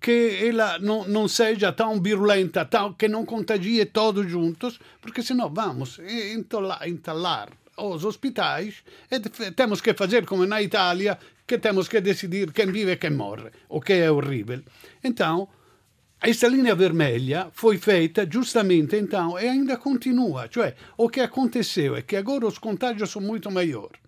que 0.00 0.48
ela 0.48 0.78
não, 0.78 1.06
não 1.06 1.28
seja 1.28 1.72
tão 1.72 2.00
virulenta, 2.00 2.64
tão, 2.64 2.92
que 2.94 3.08
não 3.08 3.24
contagie 3.24 3.84
todos 3.84 4.28
juntos, 4.30 4.78
porque 5.00 5.22
senão 5.22 5.52
vamos 5.52 5.98
entalar, 6.34 6.88
entalar 6.88 7.48
os 7.90 8.04
hospitais 8.04 8.82
e 9.10 9.18
temos 9.52 9.80
que 9.80 9.94
fazer 9.94 10.24
como 10.24 10.46
na 10.46 10.62
Itália, 10.62 11.18
que 11.46 11.58
temos 11.58 11.88
que 11.88 12.00
decidir 12.00 12.52
quem 12.52 12.70
vive 12.70 12.92
e 12.92 12.96
quem 12.96 13.10
morre, 13.10 13.50
o 13.68 13.80
que 13.80 13.94
é 13.94 14.10
horrível. 14.10 14.62
Então, 15.02 15.48
esta 16.20 16.46
linha 16.46 16.74
vermelha 16.74 17.48
foi 17.52 17.78
feita 17.78 18.28
justamente 18.30 18.94
então 18.94 19.36
e 19.38 19.48
ainda 19.48 19.76
continua. 19.76 20.48
Cioè, 20.48 20.74
o 20.96 21.08
que 21.08 21.20
aconteceu 21.20 21.96
é 21.96 22.02
que 22.02 22.14
agora 22.16 22.46
os 22.46 22.58
contágios 22.58 23.10
são 23.10 23.20
muito 23.20 23.50
maiores. 23.50 24.00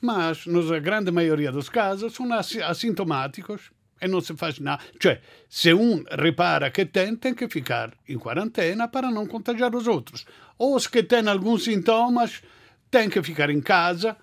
Mas, 0.00 0.44
na 0.44 0.80
grande 0.80 1.12
maioria 1.12 1.52
dos 1.52 1.68
casos, 1.68 2.14
são 2.14 2.28
assintomáticos 2.32 3.70
e 4.00 4.08
não 4.08 4.20
se 4.20 4.34
faz 4.36 4.58
nada. 4.58 4.82
Cioè, 5.00 5.20
se 5.48 5.72
um 5.72 6.02
repara 6.10 6.68
que 6.72 6.84
tem, 6.84 7.14
tem 7.14 7.32
que 7.32 7.46
ficar 7.46 7.92
em 8.08 8.18
quarentena 8.18 8.88
para 8.88 9.08
não 9.08 9.28
contagiar 9.28 9.72
os 9.76 9.86
outros. 9.86 10.26
Ou 10.58 10.74
os 10.74 10.88
que 10.88 11.04
têm 11.04 11.28
alguns 11.28 11.62
sintomas, 11.62 12.42
têm 12.92 13.10
que 13.10 13.20
ficar 13.22 13.50
em 13.50 13.60
casa 13.60 14.16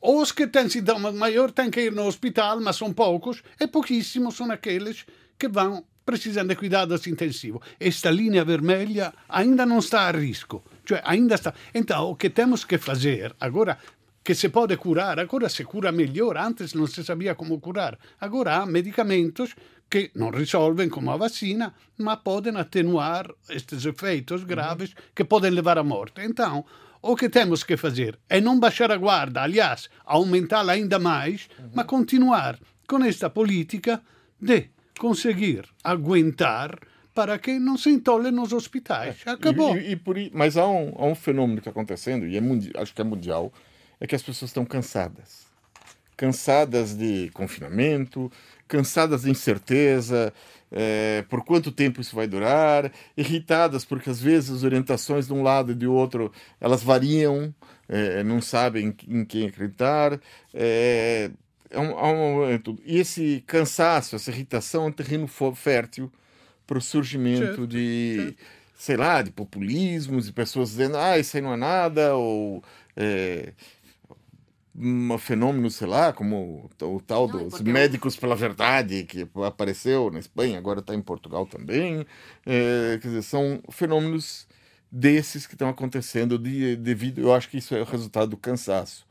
os 0.00 0.32
que 0.32 0.46
têm 0.46 0.68
sintomas 0.68 1.14
maiores 1.14 1.54
têm 1.54 1.70
que 1.70 1.82
ir 1.82 1.92
no 1.92 2.06
hospital, 2.06 2.60
mas 2.60 2.76
são 2.76 2.92
poucos, 2.92 3.42
e 3.60 3.66
pouquíssimos 3.66 4.34
são 4.34 4.50
aqueles 4.50 5.06
que 5.38 5.48
vão 5.48 5.84
precisando 6.04 6.48
de 6.48 6.56
cuidados 6.56 7.06
intensivos. 7.06 7.60
Esta 7.78 8.10
linha 8.10 8.44
vermelha 8.44 9.12
ainda 9.28 9.64
não 9.66 9.78
está 9.78 10.08
a 10.08 10.10
risco. 10.10 10.64
Cioè, 10.86 11.02
ainda 11.04 11.34
está. 11.34 11.52
Então, 11.74 12.10
o 12.10 12.16
que 12.16 12.30
temos 12.30 12.64
que 12.64 12.78
fazer 12.78 13.36
agora 13.38 13.78
que 14.24 14.34
se 14.34 14.48
pode 14.48 14.76
curar, 14.76 15.18
agora 15.18 15.48
se 15.48 15.64
cura 15.64 15.92
melhor, 15.92 16.36
antes 16.36 16.74
não 16.74 16.86
se 16.86 17.04
sabia 17.04 17.34
como 17.34 17.60
curar. 17.60 17.98
Agora 18.20 18.56
há 18.56 18.66
medicamentos 18.66 19.54
que 19.88 20.10
não 20.14 20.30
resolvem 20.30 20.88
como 20.88 21.10
a 21.10 21.16
vacina, 21.16 21.74
mas 21.96 22.18
podem 22.20 22.56
atenuar 22.56 23.30
estes 23.48 23.84
efeitos 23.84 24.44
graves 24.44 24.94
que 25.14 25.24
podem 25.24 25.50
levar 25.50 25.78
à 25.78 25.84
morte. 25.84 26.20
Então, 26.22 26.64
o 27.02 27.16
que 27.16 27.28
temos 27.28 27.62
que 27.62 27.76
fazer 27.76 28.18
é 28.28 28.40
não 28.40 28.58
baixar 28.58 28.90
a 28.90 28.96
guarda, 28.96 29.42
aliás, 29.42 29.88
aumentá-la 30.04 30.72
ainda 30.72 30.98
mais, 30.98 31.48
uhum. 31.58 31.70
mas 31.74 31.86
continuar 31.86 32.58
com 32.88 33.02
esta 33.04 33.30
política 33.30 34.02
de 34.40 34.70
conseguir 34.98 35.64
aguentar 35.82 36.78
para 37.14 37.38
que 37.38 37.58
não 37.58 37.76
se 37.76 37.90
entole 37.90 38.30
nos 38.30 38.52
hospitais. 38.52 39.22
É, 39.26 39.30
Acabou. 39.30 39.76
E, 39.76 39.80
e, 39.80 39.90
e 39.92 39.96
por, 39.96 40.16
mas 40.32 40.56
há 40.56 40.66
um, 40.68 40.92
há 40.96 41.06
um 41.06 41.14
fenômeno 41.14 41.56
que 41.56 41.68
está 41.68 41.70
acontecendo, 41.70 42.26
e 42.26 42.36
é 42.36 42.40
acho 42.80 42.94
que 42.94 43.00
é 43.00 43.04
mundial, 43.04 43.52
é 44.00 44.06
que 44.06 44.14
as 44.14 44.22
pessoas 44.22 44.50
estão 44.50 44.64
cansadas. 44.64 45.46
Cansadas 46.16 46.94
de 46.94 47.30
confinamento, 47.32 48.30
cansadas 48.68 49.22
de 49.22 49.30
incerteza, 49.30 50.32
é, 50.70 51.24
por 51.28 51.44
quanto 51.44 51.72
tempo 51.72 52.00
isso 52.00 52.14
vai 52.14 52.26
durar, 52.26 52.92
irritadas 53.16 53.84
porque 53.84 54.10
às 54.10 54.20
vezes 54.20 54.50
as 54.50 54.62
orientações 54.62 55.26
de 55.26 55.32
um 55.32 55.42
lado 55.42 55.72
e 55.72 55.74
de 55.74 55.86
outro 55.86 56.30
elas 56.60 56.82
variam, 56.82 57.54
é, 57.88 58.22
não 58.22 58.40
sabem 58.42 58.94
em 59.08 59.24
quem 59.24 59.46
acreditar. 59.48 60.20
É, 60.52 61.30
é 61.70 61.78
um, 61.78 61.90
é 61.90 62.04
um, 62.04 62.44
é 62.44 62.60
e 62.84 62.98
esse 62.98 63.42
cansaço, 63.46 64.16
essa 64.16 64.30
irritação 64.30 64.84
é 64.84 64.86
um 64.88 64.92
terreno 64.92 65.26
fértil 65.54 66.12
para 66.66 66.78
o 66.78 66.82
surgimento 66.82 67.66
de, 67.66 68.34
sei 68.76 68.96
lá, 68.96 69.22
de 69.22 69.30
populismos, 69.30 70.26
de 70.26 70.32
pessoas 70.32 70.70
dizendo, 70.70 70.96
ah, 70.98 71.18
isso 71.18 71.36
aí 71.36 71.42
não 71.42 71.54
é 71.54 71.56
nada, 71.56 72.14
ou 72.14 72.62
é, 72.94 73.52
um 74.80 75.18
fenômeno, 75.18 75.70
sei 75.70 75.86
lá, 75.86 76.12
como 76.12 76.70
o 76.80 77.00
tal 77.00 77.26
Não, 77.26 77.48
dos 77.48 77.60
médicos 77.60 78.16
pela 78.16 78.36
verdade, 78.36 79.04
que 79.04 79.26
apareceu 79.44 80.10
na 80.10 80.20
Espanha, 80.20 80.56
agora 80.56 80.80
está 80.80 80.94
em 80.94 81.02
Portugal 81.02 81.46
também. 81.46 82.06
É, 82.46 82.98
quer 83.02 83.08
dizer, 83.08 83.22
são 83.22 83.60
fenômenos 83.70 84.46
desses 84.90 85.46
que 85.46 85.54
estão 85.54 85.68
acontecendo 85.68 86.38
de, 86.38 86.76
devido, 86.76 87.20
eu 87.20 87.34
acho 87.34 87.48
que 87.48 87.58
isso 87.58 87.74
é 87.74 87.82
o 87.82 87.84
resultado 87.84 88.30
do 88.30 88.36
cansaço. 88.36 89.06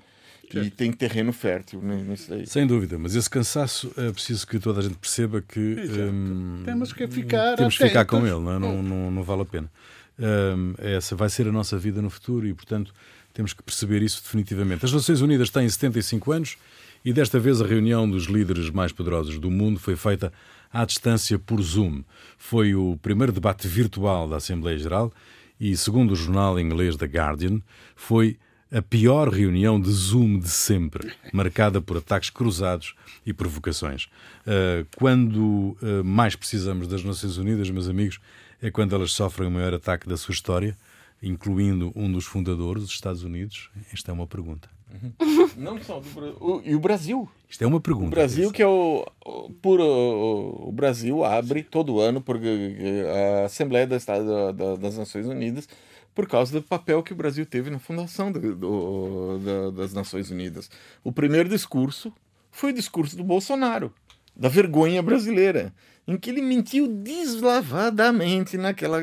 Certo. 0.50 0.66
E 0.66 0.70
tem 0.70 0.94
terreno 0.94 1.34
fértil 1.34 1.82
nisso 1.82 2.34
aí. 2.34 2.48
Sem 2.48 2.66
dúvida, 2.66 2.98
mas 2.98 3.16
esse 3.16 3.30
cansaço 3.30 3.92
é 3.98 4.10
preciso 4.14 4.48
que 4.48 4.58
toda 4.58 4.80
a 4.80 4.84
gente 4.84 4.96
perceba 4.96 5.42
que 5.42 5.60
hum, 5.60 6.62
temos 6.64 6.94
que 6.94 7.06
ficar 7.06 7.58
temos 7.58 7.78
que 7.78 7.86
ficar 7.86 8.06
com 8.06 8.26
ele, 8.26 8.40
não, 8.40 8.56
é? 8.56 8.60
não, 8.60 8.82
não, 8.82 9.12
não, 9.12 9.24
vale 9.24 9.42
a 9.42 9.46
pena. 9.46 9.70
Hum, 10.18 10.74
essa 10.78 11.18
vai 11.18 11.28
ser 11.28 11.50
a 11.50 11.52
nossa 11.52 11.78
vida 11.78 12.02
no 12.02 12.10
futuro 12.10 12.48
e, 12.48 12.54
portanto, 12.54 12.94
temos 13.38 13.54
que 13.54 13.62
perceber 13.62 14.02
isso 14.02 14.20
definitivamente. 14.24 14.84
As 14.84 14.92
Nações 14.92 15.22
Unidas 15.22 15.52
têm 15.52 15.70
75 15.70 16.32
anos 16.32 16.58
e 17.06 17.14
desta 17.14 17.40
vez 17.40 17.62
a 17.62 17.68
reunião 17.68 18.10
dos 18.10 18.24
líderes 18.24 18.72
mais 18.72 18.92
poderosos 18.92 19.38
do 19.38 19.52
mundo 19.52 19.80
foi 19.80 19.96
feita 19.96 20.34
à 20.74 20.84
distância 20.84 21.38
por 21.38 21.62
Zoom. 21.62 22.02
Foi 22.36 22.74
o 22.74 22.98
primeiro 23.00 23.32
debate 23.32 23.68
virtual 23.68 24.28
da 24.28 24.38
Assembleia 24.38 24.80
Geral 24.80 25.14
e, 25.60 25.78
segundo 25.78 26.14
o 26.14 26.16
jornal 26.16 26.60
inglês 26.60 26.96
The 26.96 27.06
Guardian, 27.06 27.62
foi 27.96 28.40
a 28.72 28.82
pior 28.82 29.30
reunião 29.30 29.80
de 29.80 29.92
Zoom 29.92 30.40
de 30.40 30.50
sempre, 30.50 31.14
marcada 31.32 31.80
por 31.80 31.98
ataques 31.98 32.32
cruzados 32.32 32.96
e 33.24 33.34
provocações. 33.34 34.10
Ah, 34.48 34.84
quando 34.98 35.78
ah, 35.80 36.02
mais 36.04 36.36
precisamos 36.36 36.88
das 36.88 37.04
Nações 37.04 37.38
Unidas, 37.38 37.70
meus 37.70 37.88
amigos, 37.88 38.20
é 38.60 38.72
quando 38.72 38.96
elas 38.96 39.12
sofrem 39.12 39.48
o 39.48 39.52
maior 39.52 39.76
ataque 39.76 40.10
da 40.10 40.18
sua 40.18 40.34
história 40.34 40.76
incluindo 41.22 41.92
um 41.96 42.12
dos 42.12 42.26
fundadores 42.26 42.84
dos 42.84 42.92
Estados 42.92 43.24
Unidos? 43.24 43.70
Esta 43.94 44.12
é 44.12 44.14
uma 44.14 44.28
pergunta. 44.28 44.70
Uhum. 44.92 45.50
Não 45.58 45.82
só 45.84 46.00
do 46.00 46.62
e 46.64 46.74
o 46.74 46.80
Brasil. 46.80 47.30
Isto 47.50 47.64
é 47.64 47.68
uma 47.68 47.82
pergunta. 47.82 48.08
O 48.08 48.12
Brasil 48.12 48.52
que 48.52 48.62
é 48.62 48.68
o 48.68 49.06
por 49.62 49.80
o, 49.82 50.70
o 50.70 50.72
Brasil 50.72 51.24
abre 51.26 51.64
todo 51.64 52.00
ano 52.00 52.22
por 52.22 52.38
a 52.38 53.46
Assembleia 53.46 53.86
das, 53.86 54.06
das 54.80 54.98
Nações 54.98 55.28
Unidas 55.28 55.68
por 56.16 56.28
causa 56.28 56.52
do 56.52 56.64
papel 56.64 57.04
que 57.04 57.14
o 57.14 57.16
Brasil 57.16 57.46
teve 57.46 57.70
na 57.70 57.78
fundação 57.78 58.32
do, 58.32 58.56
do, 58.56 59.72
das 59.72 59.94
Nações 59.94 60.32
Unidas. 60.32 60.70
O 61.04 61.12
primeiro 61.12 61.48
discurso 61.48 62.12
foi 62.50 62.72
o 62.72 62.74
discurso 62.74 63.16
do 63.16 63.24
Bolsonaro, 63.24 63.94
da 64.36 64.50
vergonha 64.50 65.04
brasileira 65.04 65.74
em 66.08 66.18
que 66.18 66.30
ele 66.30 66.42
mentiu 66.42 66.88
deslavadamente 66.88 68.58
naquela, 68.58 69.02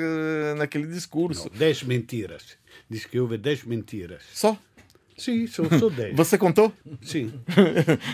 naquele 0.57 0.87
discurso. 0.87 1.51
Não, 1.51 1.59
dez 1.59 1.83
mentiras. 1.83 2.57
Diz 2.89 3.05
que 3.05 3.21
houve 3.21 3.37
dez 3.37 3.63
mentiras. 3.65 4.23
Só? 4.33 4.57
Sim, 5.17 5.47
sou, 5.47 5.67
sou 5.79 5.91
10. 5.91 6.17
Você 6.17 6.37
contou? 6.37 6.73
Sim. 7.01 7.33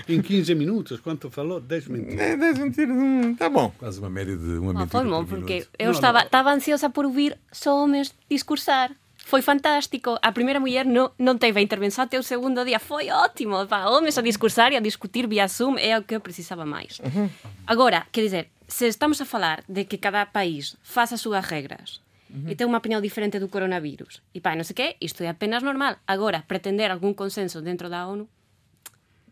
Em 0.06 0.20
15 0.20 0.54
minutos, 0.54 1.00
quanto 1.00 1.30
falou? 1.30 1.60
10 1.60 1.88
mentiras. 1.88 2.20
É, 2.20 2.36
10 2.36 2.58
mentiras, 2.58 2.94
hum, 2.94 3.34
tá 3.36 3.48
bom. 3.48 3.72
Quase 3.78 3.98
uma 3.98 4.10
média 4.10 4.36
de 4.36 4.58
uma 4.58 4.74
mentira. 4.74 4.88
Foi 4.88 5.04
bom, 5.04 5.24
porque 5.24 5.66
eu 5.78 5.86
não, 5.86 5.92
estava, 5.92 6.18
não. 6.18 6.26
estava 6.26 6.52
ansiosa 6.52 6.90
por 6.90 7.06
ouvir 7.06 7.38
só 7.50 7.82
homens 7.82 8.14
discursar. 8.30 8.94
Foi 9.24 9.40
fantástico. 9.42 10.18
A 10.20 10.32
primeira 10.32 10.58
mulher 10.60 10.84
não, 10.84 11.10
não 11.18 11.38
teve 11.38 11.60
a 11.60 11.62
intervenção 11.62 12.04
até 12.04 12.18
o 12.18 12.22
segundo 12.22 12.64
dia. 12.64 12.78
Foi 12.78 13.10
ótimo. 13.10 13.66
Pá, 13.66 13.86
homens 13.88 14.18
a 14.18 14.22
discursar 14.22 14.72
e 14.72 14.76
a 14.76 14.80
discutir 14.80 15.26
via 15.26 15.46
Zoom 15.46 15.78
é 15.78 15.98
o 15.98 16.02
que 16.02 16.14
eu 16.14 16.20
precisava 16.20 16.66
mais. 16.66 16.98
Uhum. 16.98 17.30
Agora, 17.66 18.06
quer 18.10 18.22
dizer, 18.22 18.50
se 18.70 18.86
estamos 18.86 19.20
a 19.20 19.24
falar 19.24 19.64
de 19.68 19.84
que 19.84 19.98
cada 19.98 20.24
país 20.24 20.76
faça 20.82 21.16
as 21.16 21.20
suas 21.20 21.44
regras 21.44 22.00
uhum. 22.30 22.48
e 22.48 22.54
tem 22.54 22.66
uma 22.66 22.78
opinião 22.78 23.00
diferente 23.00 23.38
do 23.38 23.48
coronavírus. 23.48 24.22
E 24.32 24.40
pá, 24.40 24.54
não 24.54 24.64
sei 24.64 24.72
o 24.72 24.76
quê, 24.76 24.96
isto 25.00 25.22
é 25.22 25.28
apenas 25.28 25.62
normal. 25.62 25.96
Agora, 26.06 26.44
pretender 26.46 26.90
algum 26.90 27.12
consenso 27.12 27.60
dentro 27.60 27.90
da 27.90 28.06
ONU, 28.06 28.28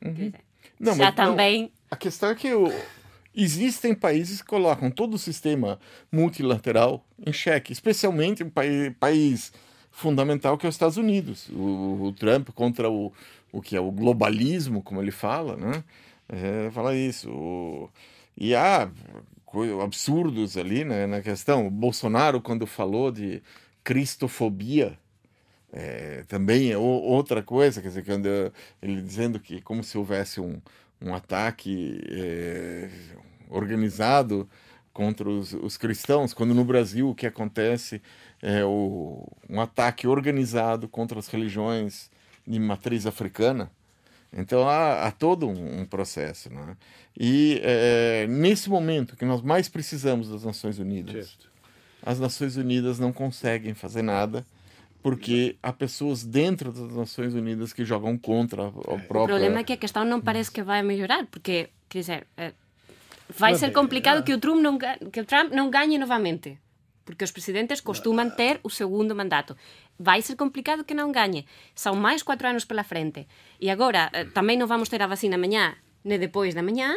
uhum. 0.04 0.32
não, 0.78 0.96
já 0.96 1.12
também... 1.12 1.62
Não, 1.62 1.70
a 1.90 1.96
questão 1.96 2.30
é 2.30 2.34
que 2.34 2.52
o, 2.52 2.70
existem 3.34 3.94
países 3.94 4.42
que 4.42 4.48
colocam 4.48 4.90
todo 4.90 5.14
o 5.14 5.18
sistema 5.18 5.78
multilateral 6.10 7.06
em 7.24 7.32
xeque, 7.32 7.72
especialmente 7.72 8.42
um 8.42 8.50
país, 8.50 8.92
país 8.98 9.52
fundamental 9.90 10.58
que 10.58 10.66
é 10.66 10.68
os 10.68 10.74
Estados 10.74 10.96
Unidos. 10.96 11.48
O, 11.50 12.06
o, 12.06 12.12
Trump 12.12 12.50
contra 12.50 12.90
o, 12.90 13.12
o 13.52 13.62
que 13.62 13.76
é 13.76 13.80
o 13.80 13.90
globalismo, 13.92 14.82
como 14.82 15.00
ele 15.00 15.12
fala, 15.12 15.56
né? 15.56 15.84
É, 16.28 16.70
fala 16.72 16.94
isso. 16.94 17.30
O, 17.30 17.88
e 18.38 18.54
há 18.54 18.88
absurdos 19.82 20.56
ali 20.56 20.84
né, 20.84 21.06
na 21.06 21.20
questão. 21.20 21.66
O 21.66 21.70
Bolsonaro, 21.70 22.40
quando 22.40 22.66
falou 22.66 23.10
de 23.10 23.42
cristofobia, 23.82 24.96
é, 25.72 26.24
também 26.28 26.70
é 26.70 26.78
outra 26.78 27.42
coisa, 27.42 27.82
quer 27.82 27.88
dizer, 27.88 28.04
quando 28.04 28.26
ele 28.80 29.02
dizendo 29.02 29.40
que 29.40 29.60
como 29.60 29.82
se 29.82 29.98
houvesse 29.98 30.40
um, 30.40 30.60
um 31.00 31.12
ataque 31.14 32.00
é, 32.10 32.88
organizado 33.50 34.48
contra 34.92 35.28
os, 35.28 35.52
os, 35.52 35.76
cristãos, 35.76 36.32
quando 36.32 36.54
no 36.54 36.64
Brasil 36.64 37.10
o 37.10 37.14
que 37.14 37.26
acontece 37.26 38.00
é 38.40 38.64
o, 38.64 39.26
um 39.48 39.60
ataque 39.60 40.06
organizado 40.06 40.88
contra 40.88 41.18
as 41.18 41.28
religiões 41.28 42.10
de 42.46 42.58
matriz 42.58 43.04
africana. 43.04 43.70
Então 44.32 44.68
há, 44.68 45.06
há 45.06 45.10
todo 45.10 45.48
um, 45.48 45.80
um 45.80 45.84
processo. 45.86 46.52
Né? 46.52 46.76
E 47.18 47.60
é, 47.62 48.26
nesse 48.28 48.68
momento 48.68 49.16
que 49.16 49.24
nós 49.24 49.42
mais 49.42 49.68
precisamos 49.68 50.28
das 50.28 50.44
Nações 50.44 50.78
Unidas, 50.78 51.28
certo. 51.28 51.50
as 52.04 52.20
Nações 52.20 52.56
Unidas 52.56 52.98
não 52.98 53.12
conseguem 53.12 53.74
fazer 53.74 54.02
nada 54.02 54.46
porque 55.02 55.56
há 55.62 55.72
pessoas 55.72 56.24
dentro 56.24 56.72
das 56.72 56.92
Nações 56.94 57.32
Unidas 57.32 57.72
que 57.72 57.84
jogam 57.84 58.18
contra 58.18 58.64
o 58.64 58.72
próprio. 58.72 59.22
O 59.22 59.26
problema 59.26 59.60
é 59.60 59.64
que 59.64 59.72
a 59.72 59.76
questão 59.76 60.04
não 60.04 60.20
parece 60.20 60.50
que 60.50 60.62
vai 60.62 60.82
melhorar, 60.82 61.24
porque, 61.26 61.70
quer 61.88 62.00
dizer, 62.00 62.26
é, 62.36 62.52
vai 63.30 63.54
ser 63.54 63.72
complicado 63.72 64.24
que 64.24 64.34
o 64.34 64.38
Trump 64.38 64.60
não, 64.60 64.76
que 64.76 65.20
o 65.20 65.24
Trump 65.24 65.52
não 65.52 65.70
ganhe 65.70 65.98
novamente 65.98 66.58
porque 67.08 67.24
os 67.24 67.32
presidentes 67.32 67.80
costumam 67.80 68.28
ter 68.28 68.60
o 68.62 68.68
segundo 68.68 69.16
mandato. 69.16 69.56
Vai 69.98 70.20
ser 70.20 70.36
complicado 70.36 70.84
que 70.84 70.92
não 70.92 71.10
ganhe. 71.10 71.46
São 71.74 71.96
mais 71.96 72.22
quatro 72.22 72.46
anos 72.46 72.66
pela 72.66 72.84
frente. 72.84 73.26
E 73.58 73.70
agora, 73.70 74.10
eh, 74.12 74.26
também 74.26 74.58
não 74.58 74.66
vamos 74.66 74.90
ter 74.90 75.00
a 75.00 75.06
vacina 75.06 75.36
amanhã, 75.36 75.74
nem 76.04 76.18
depois 76.18 76.54
da 76.54 76.62
manhã. 76.62 76.94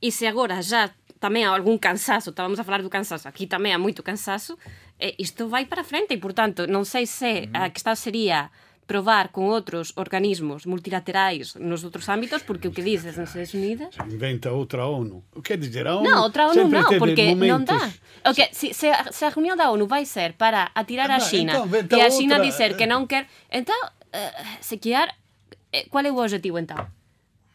E 0.00 0.12
se 0.12 0.28
agora 0.28 0.62
já 0.62 0.88
também 1.18 1.44
há 1.44 1.50
algum 1.50 1.76
cansaço, 1.76 2.30
estávamos 2.30 2.60
a 2.60 2.62
falar 2.62 2.82
do 2.82 2.88
cansaço, 2.88 3.26
aqui 3.26 3.48
também 3.48 3.74
há 3.74 3.78
muito 3.80 4.00
cansaço, 4.00 4.56
eh, 4.96 5.16
isto 5.18 5.48
vai 5.48 5.66
para 5.66 5.82
frente. 5.82 6.14
E, 6.14 6.18
portanto, 6.18 6.68
não 6.68 6.84
sei 6.84 7.04
se 7.04 7.48
a 7.52 7.68
questão 7.68 7.96
seria 7.96 8.48
provar 8.88 9.28
com 9.28 9.44
outros 9.46 9.92
organismos 9.96 10.64
multilaterais 10.64 11.54
nos 11.56 11.84
outros 11.84 12.08
ámbitos, 12.08 12.42
porque 12.42 12.66
o 12.66 12.72
que 12.72 12.82
diz 12.82 13.04
as 13.04 13.18
Nações 13.18 13.52
Unidas... 13.52 13.94
Inventa 14.10 14.50
outra 14.50 14.86
ONU. 14.86 15.22
Quer 15.44 15.58
dizer, 15.58 15.86
a 15.86 15.96
ONU... 15.96 16.08
Não, 16.08 16.22
outra 16.22 16.48
ONU 16.48 16.68
não, 16.68 16.98
porque 16.98 17.26
momentos... 17.28 17.76
não 17.76 17.78
dá. 17.78 18.30
Okay, 18.30 18.48
se, 18.50 18.72
se, 18.72 18.88
a, 18.88 19.12
se, 19.12 19.26
a 19.26 19.28
reunião 19.28 19.54
da 19.54 19.70
ONU 19.70 19.86
vai 19.86 20.06
ser 20.06 20.32
para 20.32 20.70
atirar 20.74 21.10
a 21.10 21.20
China 21.20 21.52
então, 21.66 21.98
e 21.98 22.02
a 22.02 22.10
China 22.10 22.36
outra... 22.36 22.50
dizer 22.50 22.76
que 22.78 22.86
não 22.86 23.06
quer... 23.06 23.26
Então, 23.52 23.78
uh, 23.86 24.44
se 24.62 24.78
quer... 24.78 25.14
Eh, 25.70 25.84
qual 25.90 26.02
é 26.02 26.10
o 26.10 26.16
objetivo, 26.16 26.58
então? 26.58 26.86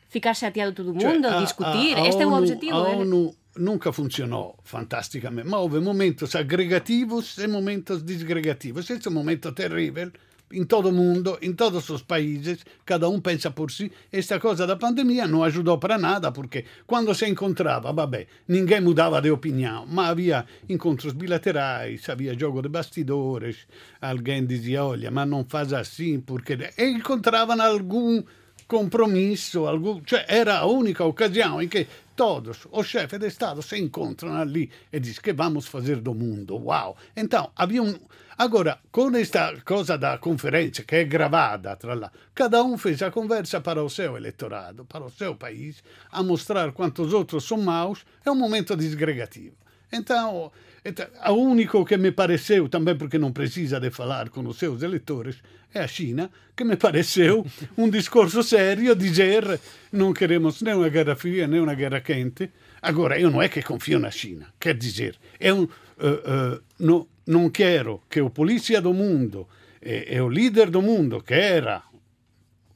Ficar 0.08 0.36
chateado 0.36 0.72
todo 0.72 0.94
mundo? 0.94 1.02
Cioè, 1.02 1.42
discutir? 1.42 1.98
A, 1.98 2.02
a, 2.02 2.04
a 2.04 2.08
este 2.10 2.24
ONU, 2.24 2.36
é 2.36 2.40
o 2.40 2.42
objetivo? 2.44 2.78
A 2.78 2.90
ONU 2.90 3.36
nunca 3.58 3.92
funcionou 3.92 4.60
fantasticamente, 4.64 5.48
mas 5.48 5.60
houve 5.60 5.80
momentos 5.80 6.36
agregativos 6.36 7.40
e 7.40 7.48
momentos 7.48 8.04
disgregativos. 8.04 8.88
Esse 8.88 9.08
é 9.08 9.10
um 9.10 9.16
momento 9.16 9.52
terrível 9.52 10.12
em 10.54 10.64
todo 10.64 10.92
mundo, 10.92 11.38
em 11.42 11.52
todos 11.52 11.90
os 11.90 12.04
países, 12.04 12.64
cada 12.86 13.10
um 13.10 13.20
pensa 13.20 13.50
por 13.50 13.72
si. 13.72 13.92
Esta 14.12 14.40
coisa 14.40 14.68
da 14.68 14.76
pandemia 14.76 15.28
não 15.28 15.44
ajudou 15.44 15.78
para 15.78 15.98
nada, 15.98 16.32
porque 16.32 16.66
quando 16.86 17.14
se 17.16 17.28
encontrava, 17.28 17.92
vabbè, 17.92 18.28
ninguém 18.48 18.80
mudava 18.80 19.22
de 19.22 19.32
opinião, 19.32 19.86
mas 19.88 20.10
havia 20.10 20.46
encontros 20.70 21.14
bilaterais, 21.14 22.08
havia 22.08 22.38
jogo 22.38 22.62
de 22.62 22.70
bastidores, 22.70 23.68
alguém 24.00 24.46
dizia, 24.46 24.86
olha, 24.86 25.10
mas 25.10 25.28
não 25.28 25.44
faz 25.44 25.74
assim, 25.74 26.20
porque... 26.20 26.58
E 26.78 26.86
encontravam 26.86 27.60
algum 27.60 28.24
compromisso, 28.68 29.68
algum... 29.68 30.02
cioè 30.06 30.26
era 30.28 30.60
a 30.60 30.66
única 30.66 31.04
ocasião 31.04 31.62
em 31.62 31.68
que 31.68 31.88
todos 32.16 32.68
os 32.72 32.88
chefes 32.88 33.20
de 33.20 33.28
Estado 33.28 33.62
se 33.62 33.78
encontram 33.78 34.36
ali 34.36 34.70
e 34.92 35.00
dizem 35.00 35.22
que 35.22 35.34
vamos 35.34 35.68
fazer 35.68 35.98
do 36.00 36.14
mundo, 36.14 36.56
uau! 36.56 36.96
Então, 37.16 37.52
havia 37.56 37.84
um 37.84 37.96
Agora, 38.38 38.80
com 38.92 39.16
esta 39.16 39.54
coisa 39.64 39.98
da 39.98 40.18
conferência, 40.18 40.84
que 40.84 40.96
é 40.96 41.04
gravada, 41.04 41.76
tra 41.76 41.94
lá, 41.94 42.12
cada 42.34 42.64
um 42.64 42.78
fez 42.78 43.02
a 43.02 43.12
conversa 43.12 43.62
para 43.62 43.84
o 43.84 43.90
seu 43.90 44.18
eleitorado, 44.18 44.86
para 44.86 45.06
o 45.06 45.12
seu 45.12 45.36
país, 45.36 45.84
a 46.12 46.24
mostrar 46.24 46.72
quantos 46.72 47.14
outros 47.14 47.44
são 47.44 47.58
maus, 47.58 48.04
é 48.26 48.32
um 48.32 48.36
momento 48.36 48.76
desgregativo. 48.76 49.56
Então, 49.92 50.52
então, 50.84 51.06
a 51.22 51.32
único 51.32 51.86
que 51.86 51.96
me 51.96 52.12
pareceu, 52.12 52.68
também 52.68 52.98
porque 52.98 53.18
não 53.18 53.32
precisa 53.32 53.80
de 53.80 53.90
falar 53.90 54.30
com 54.30 54.46
os 54.46 54.58
seus 54.58 54.82
eleitores, 54.82 55.38
é 55.74 55.82
a 55.82 55.88
China, 55.88 56.30
que 56.56 56.64
me 56.64 56.76
pareceu 56.76 57.46
um 57.78 57.90
discurso 57.90 58.44
sério, 58.44 58.96
dizer 58.96 59.60
não 59.92 60.12
queremos 60.12 60.62
nem 60.62 60.74
uma 60.74 60.90
guerra 60.90 61.16
fria, 61.16 61.48
nem 61.48 61.62
uma 61.62 61.74
guerra 61.74 62.02
quente. 62.02 62.52
Agora, 62.82 63.18
eu 63.18 63.32
não 63.32 63.42
é 63.42 63.48
que 63.48 63.62
confio 63.62 63.98
na 63.98 64.12
China, 64.12 64.48
quer 64.60 64.76
dizer, 64.76 65.16
é 65.40 65.54
um... 65.54 65.68
Uh, 65.96 66.56
uh, 66.56 66.62
no, 66.84 67.08
non 67.26 67.52
quero 67.52 68.04
che 68.08 68.20
o 68.20 68.30
polizia 68.30 68.80
do 68.80 68.94
mundo 68.94 69.48
e, 69.80 70.06
e 70.08 70.20
o 70.20 70.28
líder 70.28 70.70
do 70.70 70.82
mundo, 70.82 71.20
che 71.20 71.40
era 71.40 71.84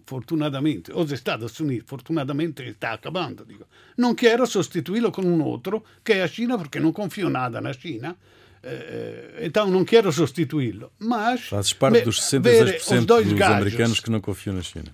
fortunadamente, 0.08 0.92
os 0.94 1.12
Estados 1.12 1.60
Unidos, 1.60 1.86
fortunadamente 1.88 2.66
está 2.66 2.94
acabando, 2.94 3.44
digo. 3.44 3.68
non 3.96 4.16
quero 4.16 4.46
sostituirlo 4.46 5.10
con 5.10 5.26
un 5.26 5.42
altro, 5.42 5.86
che 6.02 6.16
è 6.16 6.20
a 6.20 6.28
China, 6.28 6.56
perché 6.58 6.80
non 6.80 6.94
confio 6.94 7.28
nada 7.28 7.60
na 7.60 7.74
China, 7.74 8.16
eh, 8.64 9.40
então 9.42 9.70
não 9.70 9.84
quero 9.84 10.12
substituí-lo. 10.12 10.92
Mas. 11.00 11.42
Fazes 11.48 11.74
parte 11.74 12.02
dos 12.04 12.22
66% 12.22 13.06
dos 13.06 13.34
gajos, 13.34 13.56
americanos 13.56 14.00
que 14.00 14.10
não 14.10 14.22
confiam 14.22 14.56
na 14.56 14.62
China. 14.62 14.92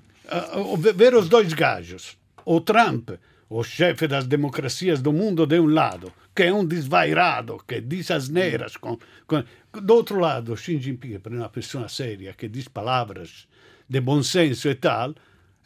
Uh, 0.56 0.78
ver 0.78 1.13
os 1.13 1.30
dois 1.30 1.54
gajos, 1.54 2.17
o 2.43 2.60
Trump, 2.62 3.12
o 3.49 3.63
chefe 3.63 4.08
das 4.08 4.26
democracias 4.26 4.99
do 4.99 5.13
mundo, 5.13 5.45
de 5.45 5.60
um 5.60 5.67
lado, 5.67 6.12
que 6.35 6.43
é 6.43 6.53
um 6.53 6.65
desvairado, 6.65 7.61
que 7.67 7.81
diz 7.81 8.09
asneiras. 8.11 8.77
Com, 8.77 8.97
com... 9.27 9.43
Do 9.71 9.93
outro 9.93 10.19
lado, 10.19 10.55
Xi 10.57 10.79
Jinping 10.79 11.15
é 11.23 11.29
uma 11.29 11.49
pessoa 11.49 11.87
séria, 11.87 12.33
que 12.33 12.47
diz 12.47 12.67
palavras 12.67 13.47
de 13.87 13.99
bom 13.99 14.21
senso 14.23 14.69
e 14.69 14.75
tal. 14.75 15.13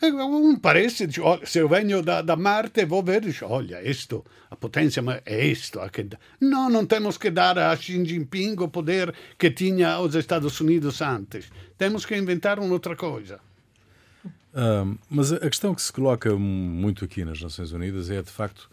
Um 0.02 0.60
parece, 0.60 1.08
dice, 1.08 1.20
olha, 1.22 1.44
se 1.46 1.58
eu 1.58 1.68
venho 1.68 2.04
da, 2.04 2.22
da 2.22 2.36
Marte, 2.36 2.86
vou 2.86 3.02
ver, 3.02 3.22
diz, 3.22 3.42
olha, 3.42 3.82
isto, 3.82 4.24
a 4.50 4.56
potência 4.56 5.04
é 5.26 5.48
isto. 5.48 5.80
Não, 6.40 6.70
não 6.70 6.86
temos 6.86 7.18
que 7.18 7.32
dar 7.32 7.58
a 7.58 7.76
Xi 7.76 8.06
Jinping 8.06 8.56
o 8.60 8.68
poder 8.68 9.14
que 9.40 9.50
tinha 9.50 10.00
os 10.00 10.14
Estados 10.14 10.60
Unidos 10.60 11.02
antes. 11.02 11.50
Temos 11.78 12.06
que 12.06 12.16
inventar 12.16 12.60
uma 12.60 12.72
outra 12.74 12.96
coisa. 12.96 13.40
Mas 15.10 15.32
a 15.32 15.40
questão 15.40 15.74
que 15.74 15.82
se 15.82 15.92
coloca 15.92 16.36
muito 16.36 17.06
aqui 17.06 17.24
nas 17.26 17.42
Nações 17.42 17.72
Unidas 17.72 18.10
é, 18.10 18.22
de 18.22 18.32
facto, 18.32 18.70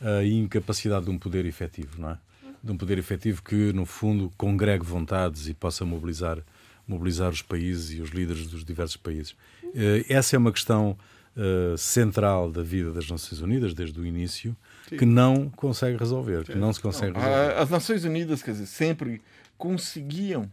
a 0.00 0.24
incapacidade 0.24 1.06
de 1.06 1.10
um 1.10 1.18
poder 1.18 1.46
efetivo, 1.46 2.00
não 2.00 2.10
é? 2.10 2.18
De 2.62 2.72
um 2.72 2.76
poder 2.76 2.98
efetivo 2.98 3.42
que, 3.42 3.72
no 3.72 3.84
fundo, 3.84 4.32
congregue 4.36 4.84
vontades 4.84 5.48
e 5.48 5.54
possa 5.54 5.84
mobilizar, 5.84 6.38
mobilizar 6.86 7.30
os 7.30 7.42
países 7.42 7.98
e 7.98 8.00
os 8.00 8.10
líderes 8.10 8.46
dos 8.46 8.64
diversos 8.64 8.96
países. 8.96 9.36
Eh, 9.74 10.04
essa 10.08 10.36
é 10.36 10.38
uma 10.38 10.52
questão 10.52 10.96
uh, 11.36 11.76
central 11.76 12.50
da 12.50 12.62
vida 12.62 12.92
das 12.92 13.08
Nações 13.08 13.40
Unidas, 13.40 13.74
desde 13.74 13.98
o 14.00 14.06
início, 14.06 14.56
Sim. 14.88 14.96
que 14.96 15.04
não 15.04 15.50
consegue 15.50 15.98
resolver, 15.98 16.44
que 16.44 16.54
não 16.54 16.72
se 16.72 16.80
consegue 16.80 17.18
resolver. 17.18 17.58
As 17.58 17.70
Nações 17.70 18.04
Unidas, 18.04 18.42
quer 18.42 18.52
dizer, 18.52 18.66
sempre 18.66 19.20
conseguiam 19.58 20.50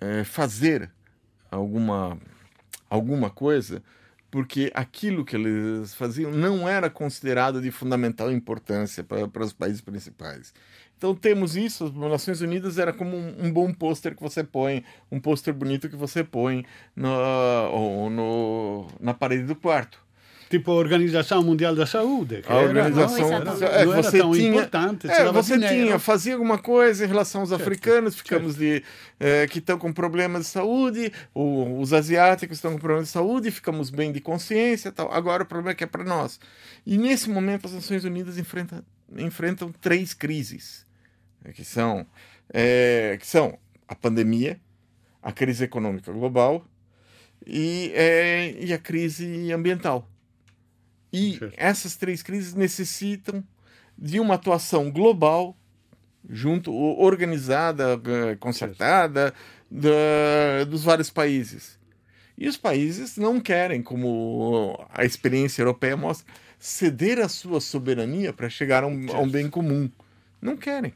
é, 0.00 0.24
fazer 0.24 0.90
alguma, 1.50 2.18
alguma 2.88 3.30
coisa 3.30 3.82
porque 4.34 4.68
aquilo 4.74 5.24
que 5.24 5.36
eles 5.36 5.94
faziam 5.94 6.32
não 6.32 6.68
era 6.68 6.90
considerado 6.90 7.62
de 7.62 7.70
fundamental 7.70 8.32
importância 8.32 9.04
para, 9.04 9.28
para 9.28 9.44
os 9.44 9.52
países 9.52 9.80
principais. 9.80 10.52
Então 10.98 11.14
temos 11.14 11.54
isso, 11.54 11.84
as 11.84 11.94
Nações 11.94 12.40
Unidas 12.40 12.76
era 12.76 12.92
como 12.92 13.16
um, 13.16 13.46
um 13.46 13.52
bom 13.52 13.72
pôster 13.72 14.12
que 14.12 14.20
você 14.20 14.42
põe, 14.42 14.82
um 15.08 15.20
pôster 15.20 15.54
bonito 15.54 15.88
que 15.88 15.94
você 15.94 16.24
põe 16.24 16.66
no, 16.96 18.10
no, 18.10 18.88
na 18.98 19.14
parede 19.14 19.44
do 19.44 19.54
quarto 19.54 20.03
tipo 20.48 20.70
a 20.70 20.74
Organização 20.74 21.42
Mundial 21.42 21.74
da 21.74 21.86
Saúde. 21.86 22.42
a 22.46 22.56
organização 22.56 23.32
era, 23.32 23.44
não, 23.44 23.66
é, 23.66 23.84
não 23.84 24.02
você 24.02 24.20
tinha, 24.20 24.48
importante. 24.48 25.10
É, 25.10 25.32
você 25.32 25.54
dinheiro. 25.54 25.74
tinha, 25.74 25.98
fazia 25.98 26.34
alguma 26.34 26.58
coisa 26.58 27.04
em 27.04 27.08
relação 27.08 27.42
aos 27.42 27.50
certo, 27.50 27.62
africanos, 27.62 28.16
ficamos 28.16 28.54
certo. 28.54 28.60
de 28.60 28.84
é, 29.18 29.46
que 29.46 29.58
estão 29.58 29.78
com 29.78 29.92
problemas 29.92 30.42
de 30.42 30.48
saúde, 30.48 31.12
ou, 31.32 31.80
os 31.80 31.92
asiáticos 31.92 32.58
estão 32.58 32.72
com 32.72 32.78
problemas 32.78 33.06
de 33.06 33.12
saúde, 33.12 33.50
ficamos 33.50 33.90
bem 33.90 34.12
de 34.12 34.20
consciência, 34.20 34.92
tal. 34.92 35.12
Agora 35.12 35.42
o 35.42 35.46
problema 35.46 35.72
é 35.72 35.74
que 35.74 35.84
é 35.84 35.86
para 35.86 36.04
nós. 36.04 36.38
E 36.86 36.96
nesse 36.96 37.30
momento 37.30 37.66
as 37.66 37.72
Nações 37.72 38.04
Unidas 38.04 38.38
enfrentam, 38.38 38.82
enfrentam 39.16 39.72
três 39.80 40.14
crises, 40.14 40.86
né, 41.44 41.52
que 41.52 41.64
são 41.64 42.06
é, 42.52 43.16
que 43.18 43.26
são 43.26 43.58
a 43.88 43.94
pandemia, 43.94 44.60
a 45.22 45.32
crise 45.32 45.64
econômica 45.64 46.12
global 46.12 46.66
e, 47.46 47.92
é, 47.94 48.54
e 48.60 48.72
a 48.72 48.78
crise 48.78 49.52
ambiental. 49.52 50.08
E 51.14 51.38
essas 51.56 51.96
três 51.96 52.22
crises 52.22 52.54
necessitam 52.54 53.44
de 53.96 54.18
uma 54.18 54.34
atuação 54.34 54.90
global, 54.90 55.56
junto, 56.28 56.72
organizada, 56.72 58.00
eh, 58.04 58.36
concertada, 58.36 59.32
da, 59.70 60.64
dos 60.68 60.82
vários 60.82 61.10
países. 61.10 61.78
E 62.36 62.48
os 62.48 62.56
países 62.56 63.16
não 63.16 63.40
querem, 63.40 63.82
como 63.82 64.76
a 64.90 65.04
experiência 65.04 65.62
europeia 65.62 65.96
mostra, 65.96 66.26
ceder 66.58 67.20
a 67.20 67.28
sua 67.28 67.60
soberania 67.60 68.32
para 68.32 68.48
chegar 68.48 68.82
a 68.82 68.86
um, 68.86 69.06
a 69.12 69.20
um 69.20 69.28
bem 69.28 69.48
comum. 69.48 69.88
Não 70.42 70.56
querem. 70.56 70.92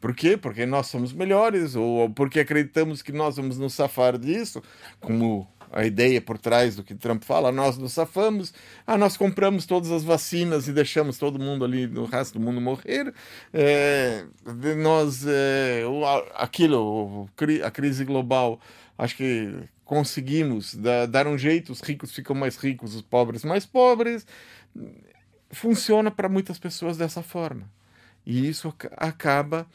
Por 0.00 0.14
quê? 0.14 0.36
Porque 0.36 0.64
nós 0.64 0.86
somos 0.86 1.12
melhores 1.12 1.76
ou 1.76 2.08
porque 2.10 2.40
acreditamos 2.40 3.02
que 3.02 3.12
nós 3.12 3.36
vamos 3.36 3.58
nos 3.58 3.74
safar 3.74 4.18
disso, 4.18 4.62
como 5.00 5.46
a 5.72 5.84
ideia 5.84 6.20
por 6.20 6.38
trás 6.38 6.76
do 6.76 6.84
que 6.84 6.94
Trump 6.94 7.24
fala, 7.24 7.50
nós 7.50 7.78
nos 7.78 7.92
safamos, 7.92 8.52
ah, 8.86 8.98
nós 8.98 9.16
compramos 9.16 9.64
todas 9.64 9.90
as 9.90 10.04
vacinas 10.04 10.68
e 10.68 10.72
deixamos 10.72 11.16
todo 11.18 11.38
mundo 11.38 11.64
ali, 11.64 11.86
o 11.86 12.04
resto 12.04 12.38
do 12.38 12.44
mundo 12.44 12.60
morrer, 12.60 13.12
é, 13.52 14.24
nós, 14.76 15.24
é, 15.26 15.82
aquilo, 16.34 17.28
a 17.64 17.70
crise 17.70 18.04
global, 18.04 18.60
acho 18.98 19.16
que 19.16 19.54
conseguimos 19.84 20.74
dar 21.10 21.26
um 21.26 21.36
jeito, 21.36 21.72
os 21.72 21.80
ricos 21.80 22.14
ficam 22.14 22.36
mais 22.36 22.56
ricos, 22.56 22.94
os 22.94 23.02
pobres 23.02 23.44
mais 23.44 23.66
pobres, 23.66 24.26
funciona 25.50 26.10
para 26.10 26.28
muitas 26.28 26.58
pessoas 26.58 26.96
dessa 26.96 27.22
forma. 27.22 27.70
E 28.24 28.48
isso 28.48 28.72
acaba 28.96 29.66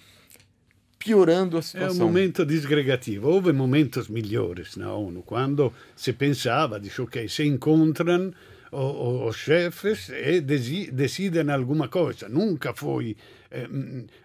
piorando 1.00 1.58
a 1.58 1.62
situação. 1.62 1.98
É 1.98 2.04
um 2.04 2.08
momento 2.08 2.46
desgregativo. 2.46 3.30
Houve 3.30 3.54
momentos 3.54 4.08
melhores 4.08 4.76
na 4.76 4.94
ONU, 4.94 5.22
quando 5.24 5.72
se 5.96 6.14
pensava, 6.14 6.80
diz, 6.80 6.98
ok, 7.00 7.28
se 7.30 7.46
encontram 7.46 8.34
os 8.72 9.36
chefes 9.36 10.10
e 10.10 10.42
decidem 10.42 11.50
alguma 11.50 11.88
coisa. 11.88 12.28
Nunca 12.28 12.74
foi. 12.74 13.16
Eh, 13.50 13.68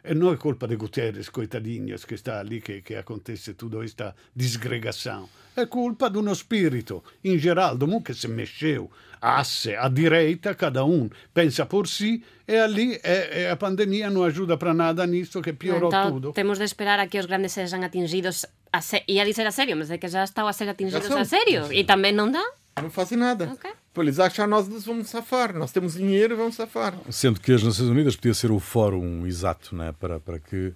e 0.04 0.14
não 0.14 0.32
é 0.32 0.36
culpa 0.36 0.66
de 0.66 0.76
Guterres, 0.76 1.28
coitadinhos, 1.28 2.04
que 2.04 2.14
está 2.14 2.40
ali, 2.40 2.60
que, 2.60 2.82
que 2.82 2.94
acontece 2.94 3.54
toda 3.54 3.84
esta 3.84 4.14
desgregação. 4.34 5.28
É 5.56 5.66
culpa 5.66 6.10
de 6.10 6.18
um 6.18 6.32
espírito, 6.32 7.04
em 7.22 7.38
geral, 7.38 7.76
do 7.76 7.86
mundo 7.86 8.04
que 8.04 8.14
se 8.14 8.26
mexeu 8.26 8.90
asse 9.22 9.76
à 9.76 9.88
direita, 9.88 10.52
cada 10.52 10.84
um 10.84 11.08
pensa 11.32 11.64
por 11.64 11.86
si, 11.86 12.24
e 12.48 12.56
ali 12.56 12.98
é, 13.04 13.42
é 13.42 13.50
a 13.50 13.56
pandemia 13.56 14.10
não 14.10 14.24
ajuda 14.24 14.56
para 14.56 14.74
nada 14.74 15.06
nisso, 15.06 15.40
que 15.40 15.52
piorou 15.52 15.88
então, 15.88 16.10
tudo. 16.10 16.32
Temos 16.32 16.58
de 16.58 16.64
esperar 16.64 16.98
a 16.98 17.06
que 17.06 17.20
os 17.20 17.26
grandes 17.26 17.52
sejam 17.52 17.80
atingidos, 17.84 18.44
a 18.72 18.80
se... 18.80 19.04
ia 19.06 19.24
dizer 19.24 19.46
a 19.46 19.52
sério, 19.52 19.76
mas 19.76 19.92
é 19.92 19.98
que 19.98 20.08
já 20.08 20.24
estão 20.24 20.48
a 20.48 20.52
ser 20.52 20.68
atingidos 20.68 21.08
a 21.08 21.24
sério, 21.24 21.72
e 21.72 21.84
também 21.84 22.12
não 22.12 22.28
dá. 22.28 22.42
Não 22.80 22.90
fazem 22.90 23.18
nada. 23.18 23.52
Okay. 23.52 23.72
Eles 23.96 24.18
acham 24.18 24.46
nós 24.46 24.66
nos 24.66 24.86
vamos 24.86 25.08
safar, 25.10 25.54
nós 25.54 25.72
temos 25.72 25.94
dinheiro 25.94 26.34
e 26.34 26.36
vamos 26.36 26.54
safar. 26.54 26.94
Sendo 27.10 27.40
que 27.40 27.52
as 27.52 27.62
Nações 27.62 27.88
Unidas 27.88 28.16
podia 28.16 28.32
ser 28.32 28.50
o 28.50 28.58
fórum 28.58 29.26
exato 29.26 29.76
né, 29.76 29.94
para, 30.00 30.18
para 30.18 30.38
que 30.38 30.72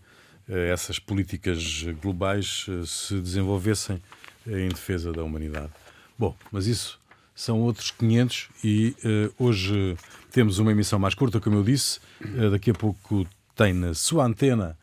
eh, 0.49 0.71
essas 0.71 0.99
políticas 0.99 1.83
globais 2.03 2.67
eh, 2.69 2.85
se 2.85 3.19
desenvolvessem 3.19 4.03
em 4.47 4.69
defesa 4.69 5.13
da 5.13 5.25
humanidade. 5.25 5.73
Bom, 6.19 6.37
mas 6.53 6.67
isso 6.67 7.01
são 7.35 7.61
outros 7.61 7.91
500 7.91 8.49
e 8.65 8.97
uh, 9.05 9.45
hoje 9.45 9.97
temos 10.33 10.59
uma 10.59 10.73
emissão 10.73 10.99
mais 10.99 11.15
curta, 11.15 11.39
como 11.39 11.57
eu 11.57 11.63
disse. 11.63 12.01
Uh, 12.23 12.51
daqui 12.51 12.71
a 12.71 12.75
pouco 12.75 13.27
tem 13.55 13.75
na 13.75 13.93
sua 13.93 14.25
antena 14.25 14.77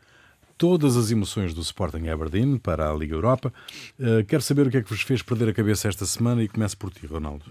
todas 0.56 0.96
as 0.96 1.10
emoções 1.10 1.52
do 1.52 1.60
Sporting 1.60 2.08
Aberdeen 2.08 2.58
para 2.58 2.90
a 2.90 2.94
Liga 2.94 3.14
Europa. 3.14 3.52
Uh, 3.98 4.24
quero 4.26 4.42
saber 4.42 4.66
o 4.66 4.70
que 4.70 4.78
é 4.78 4.82
que 4.82 4.90
vos 4.90 5.02
fez 5.02 5.22
perder 5.22 5.48
a 5.48 5.54
cabeça 5.54 5.88
esta 5.88 6.06
semana 6.06 6.42
e 6.42 6.48
começo 6.48 6.76
por 6.76 6.90
ti, 6.90 7.06
Ronaldo. 7.06 7.44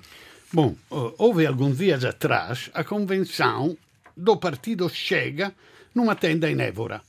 Bom, 0.52 0.76
houve 1.18 1.48
alguns 1.48 1.80
dias 1.80 2.06
atrás 2.06 2.70
a 2.74 2.84
convenção 2.84 3.76
do 4.16 4.38
partido 4.38 4.88
Chega 4.88 5.54
numa 5.96 6.16
tenda 6.16 6.50
em 6.50 6.62
Évora. 6.62 7.02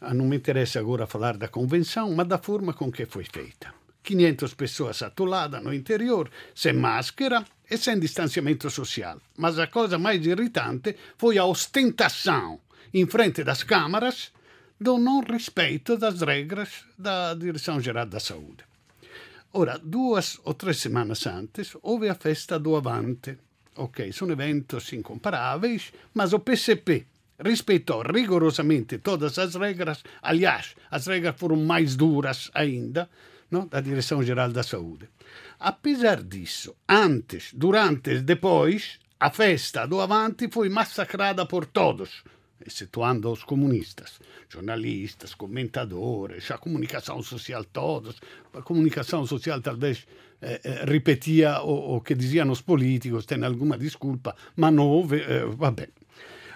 Ah, 0.00 0.14
não 0.14 0.26
me 0.26 0.36
interessa 0.36 0.80
agora 0.80 1.06
falar 1.06 1.36
da 1.36 1.48
convenção, 1.48 2.14
mas 2.14 2.26
da 2.26 2.38
forma 2.38 2.72
com 2.72 2.90
que 2.90 3.04
foi 3.04 3.24
feita. 3.24 3.74
500 4.02 4.54
pessoas 4.54 5.02
atoladas 5.02 5.62
no 5.62 5.74
interior, 5.74 6.30
sem 6.54 6.72
máscara 6.72 7.44
e 7.70 7.76
sem 7.76 7.98
distanciamento 7.98 8.70
social. 8.70 9.18
Mas 9.36 9.58
a 9.58 9.66
coisa 9.66 9.98
mais 9.98 10.24
irritante 10.24 10.96
foi 11.18 11.36
a 11.36 11.44
ostentação, 11.44 12.58
em 12.94 13.06
frente 13.06 13.44
das 13.44 13.62
câmaras, 13.62 14.32
do 14.80 14.96
não 14.96 15.20
respeito 15.20 15.98
das 15.98 16.22
regras 16.22 16.84
da 16.96 17.34
Direção-Geral 17.34 18.06
da 18.06 18.18
Saúde. 18.18 18.64
Ora, 19.52 19.78
duas 19.78 20.40
ou 20.42 20.54
três 20.54 20.78
semanas 20.78 21.26
antes, 21.26 21.76
houve 21.82 22.08
a 22.08 22.14
festa 22.14 22.58
do 22.58 22.74
Avante. 22.74 23.36
Ok, 23.76 24.10
são 24.10 24.30
eventos 24.30 24.90
incomparáveis, 24.94 25.92
mas 26.14 26.32
o 26.32 26.38
PCP 26.38 27.04
respeitou 27.38 28.02
rigorosamente 28.02 28.98
todas 28.98 29.38
as 29.38 29.54
regras. 29.54 30.02
Aliás, 30.22 30.74
as 30.90 31.06
regras 31.06 31.36
foram 31.36 31.56
mais 31.56 31.94
duras 31.94 32.50
ainda, 32.54 33.10
no? 33.50 33.66
da 33.66 33.82
Direção-Geral 33.82 34.50
da 34.50 34.62
Saúde. 34.62 35.10
Apesar 35.58 36.22
disso, 36.22 36.74
antes, 36.88 37.50
durante 37.52 38.10
e 38.12 38.20
depois, 38.22 38.98
a 39.18 39.30
festa 39.30 39.84
do 39.84 40.00
Avanti 40.00 40.48
foi 40.50 40.70
massacrada 40.70 41.44
por 41.44 41.66
todos, 41.66 42.24
excetuando 42.66 43.30
os 43.30 43.44
comunistas, 43.44 44.20
jornalistas, 44.48 45.34
comentadores, 45.34 46.50
a 46.50 46.58
comunicação 46.58 47.22
social, 47.22 47.64
todos. 47.64 48.16
A 48.52 48.62
comunicação 48.62 49.26
social 49.26 49.60
talvez 49.60 50.06
eh, 50.42 50.60
eh, 50.64 50.84
repetia 50.86 51.60
o, 51.62 51.96
o, 51.96 52.00
que 52.00 52.14
diziam 52.14 52.50
os 52.50 52.60
políticos, 52.60 53.26
tem 53.26 53.42
alguma 53.44 53.76
desculpa, 53.76 54.34
mas 54.56 54.72
não. 54.72 55.06
Eh, 55.12 55.44
vabbè. 55.46 55.88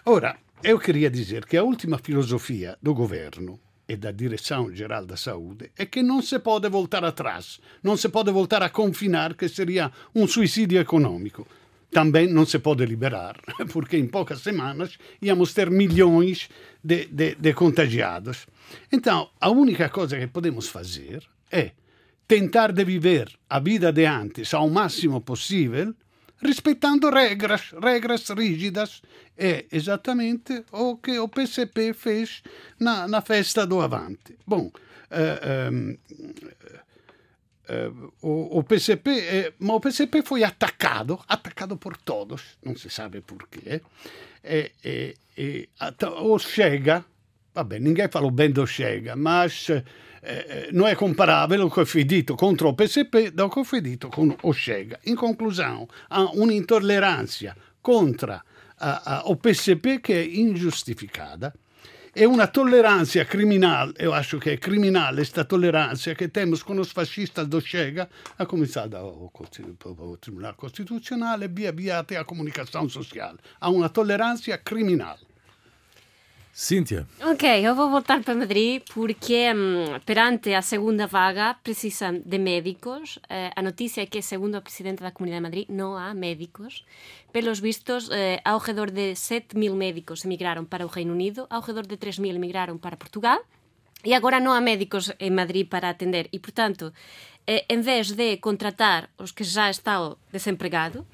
Ora, 0.06 0.36
eu 0.62 0.78
queria 0.78 1.10
dizer 1.10 1.44
que 1.46 1.56
a 1.56 1.62
última 1.62 1.98
filosofia 1.98 2.76
do 2.82 2.94
governo 2.94 3.60
e 3.86 3.96
da 3.96 4.10
Direção-Geral 4.10 5.04
da 5.04 5.16
Saúde 5.16 5.70
é 5.76 5.84
que 5.84 6.02
não 6.02 6.22
se 6.22 6.38
pode 6.38 6.68
voltar 6.68 7.04
atrás, 7.04 7.60
não 7.82 7.96
se 7.96 8.08
pode 8.08 8.30
voltar 8.32 8.62
a 8.62 8.70
confinar, 8.70 9.34
que 9.34 9.48
seria 9.48 9.92
um 10.14 10.26
suicídio 10.26 10.80
econômico. 10.80 11.46
Também 11.90 12.26
não 12.26 12.44
se 12.44 12.58
pode 12.58 12.84
liberar, 12.84 13.36
porque 13.72 13.96
em 13.96 14.06
poucas 14.06 14.40
semanas 14.40 14.98
íamos 15.22 15.54
ter 15.54 15.70
milhões 15.70 16.48
de, 16.82 17.06
de, 17.06 17.34
de 17.36 17.54
contagiados. 17.54 18.46
Então, 18.90 19.30
a 19.40 19.50
única 19.50 19.88
coisa 19.88 20.18
que 20.18 20.26
podemos 20.26 20.68
fazer 20.68 21.22
é 21.50 21.72
tentar 22.26 22.72
de 22.72 22.84
viver 22.84 23.28
a 23.48 23.60
vida 23.60 23.92
de 23.92 24.06
antes 24.06 24.52
ao 24.54 24.68
máximo 24.68 25.20
possível 25.20 25.94
rispettando 26.44 27.10
regras, 27.10 27.72
regras 27.82 28.28
rígidas. 28.28 29.02
É 29.36 29.64
exatamente 29.72 30.64
o 30.70 30.96
que 30.96 31.18
o 31.18 31.28
PCP 31.28 31.92
fez 31.92 32.42
na, 32.78 33.08
na 33.08 33.20
festa 33.20 33.66
do 33.66 33.80
Avante. 33.80 34.36
Bom, 34.46 34.70
uh, 34.70 35.72
um, 35.72 35.90
uh, 35.90 36.83
o, 38.20 38.58
o, 38.58 38.62
PCP, 38.62 39.10
eh, 39.10 39.52
ma 39.58 39.74
o 39.74 39.80
PCP 39.80 40.22
foi 40.22 40.44
atacado, 40.44 41.18
atacado 41.26 41.76
por 41.76 41.96
todos, 41.96 42.58
não 42.62 42.76
se 42.76 42.90
sabe 42.90 43.20
porquê. 43.20 43.80
E, 44.42 44.72
e, 44.84 45.14
e, 45.36 45.68
o 46.20 46.38
Chega, 46.38 47.04
vabbè, 47.54 47.78
ninguém 47.78 48.08
falou 48.08 48.30
bem 48.30 48.50
do 48.50 48.66
Chega, 48.66 49.16
mas 49.16 49.70
eh, 49.70 50.68
non 50.72 50.88
è 50.88 50.94
comparabile 50.94 51.62
o 51.62 51.68
che 51.68 51.84
foi 51.84 52.04
dito 52.04 52.34
contro 52.34 52.68
il 52.68 52.74
PSP 52.74 53.30
da 53.30 53.48
che 53.48 53.64
foi 53.64 53.80
dito 53.80 54.08
con 54.08 54.34
o 54.42 54.52
Scega. 54.52 54.98
In 55.04 55.16
conclusione, 55.16 55.86
ha 56.08 56.30
un'intolleranza 56.32 57.54
contro 57.80 58.42
uh, 58.80 58.86
uh, 58.86 59.30
o 59.30 59.36
PSP 59.36 60.00
che 60.00 60.20
è 60.20 60.26
ingiustificata 60.26 61.52
é 62.16 62.28
uma 62.28 62.46
tolerância 62.46 63.24
criminal, 63.24 63.90
eu 63.98 64.14
acho 64.14 64.38
que 64.38 64.50
é 64.50 64.56
criminal 64.56 65.18
esta 65.18 65.44
tolerância 65.44 66.14
que 66.14 66.28
temos 66.28 66.62
com 66.62 66.78
os 66.78 66.92
fascistas 66.92 67.48
do 67.48 67.60
Chega, 67.60 68.08
a 68.38 68.46
começar 68.46 68.86
do 68.86 70.16
Tribunal 70.20 70.54
Constitucional 70.54 71.42
e 71.42 71.48
via 71.48 71.72
via 71.72 71.98
até 71.98 72.16
a 72.16 72.24
comunicação 72.24 72.88
social. 72.88 73.34
Há 73.60 73.68
uma 73.68 73.88
tolerância 73.88 74.56
criminal. 74.56 75.18
Cíntia. 76.56 77.04
Ok, 77.20 77.44
eu 77.66 77.74
vou 77.74 77.90
voltar 77.90 78.22
para 78.22 78.32
Madrid 78.32 78.80
porque 78.94 79.52
um, 79.52 79.98
perante 80.06 80.54
a 80.54 80.62
segunda 80.62 81.04
vaga 81.04 81.54
precisam 81.54 82.22
de 82.24 82.38
médicos. 82.38 83.16
Uh, 83.16 83.50
a 83.56 83.60
notícia 83.60 84.02
é 84.02 84.06
que, 84.06 84.22
segundo 84.22 84.54
a 84.54 84.60
Presidenta 84.60 85.02
da 85.02 85.10
Comunidade 85.10 85.40
de 85.40 85.42
Madrid, 85.42 85.66
não 85.68 85.96
há 85.96 86.14
médicos. 86.14 86.84
Pelos 87.32 87.58
vistos, 87.58 88.06
uh, 88.06 88.12
ao 88.44 88.58
redor 88.58 88.92
de 88.92 89.16
7 89.16 89.58
mil 89.58 89.74
médicos 89.74 90.24
emigraram 90.24 90.64
para 90.64 90.86
o 90.86 90.88
Reino 90.88 91.12
Unido, 91.12 91.44
ao 91.50 91.60
redor 91.60 91.88
de 91.88 91.96
3 91.96 92.20
mil 92.20 92.36
emigraram 92.36 92.78
para 92.78 92.96
Portugal. 92.96 93.44
E 94.04 94.14
agora 94.14 94.38
não 94.38 94.52
há 94.52 94.60
médicos 94.60 95.10
em 95.18 95.32
Madrid 95.32 95.68
para 95.68 95.90
atender. 95.90 96.28
E, 96.32 96.38
portanto, 96.38 96.92
eh, 97.48 97.64
em 97.68 97.80
vez 97.80 98.12
de 98.12 98.36
contratar 98.36 99.10
os 99.18 99.32
que 99.32 99.42
já 99.42 99.68
estão 99.68 100.16
desempregados, 100.30 101.04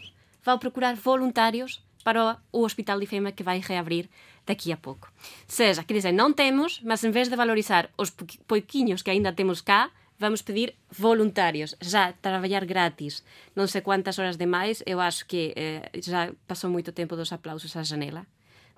vão 0.45 0.59
procurar 0.59 0.97
voluntários 0.97 1.83
para 2.03 2.39
o 2.53 2.63
Hospital 2.63 2.99
de 2.99 3.07
Fema 3.07 3.33
que 3.33 3.43
vai 3.43 3.61
reabrir 3.61 4.09
daqui 4.47 4.73
a 4.73 4.77
pouco. 4.77 5.13
Seja, 5.47 5.85
quer 5.85 5.95
dizer, 5.95 6.13
não 6.13 6.33
temos, 6.33 6.81
mas 6.83 7.05
em 7.05 7.11
vez 7.11 7.29
de 7.29 7.37
valorizar 7.37 7.91
os 7.97 8.11
pouquinhos 8.47 9.03
que 9.03 9.11
ainda 9.11 9.33
temos 9.33 9.61
cá, 9.61 9.91
vamos 10.19 10.43
pedir 10.43 10.75
voluntários, 10.91 11.75
já 11.81 12.13
trabalhar 12.13 12.65
grátis, 12.65 13.25
não 13.57 13.67
sei 13.67 13.81
quantas 13.81 14.19
horas 14.19 14.37
demais, 14.37 14.83
eu 14.85 15.01
acho 15.01 15.27
que 15.27 15.55
eh, 15.57 15.91
já 16.03 16.33
passou 16.47 16.69
muito 16.69 16.93
tempo 16.93 17.17
dos 17.17 17.33
aplausos 17.33 17.75
à 17.77 17.83
janela, 17.83 18.27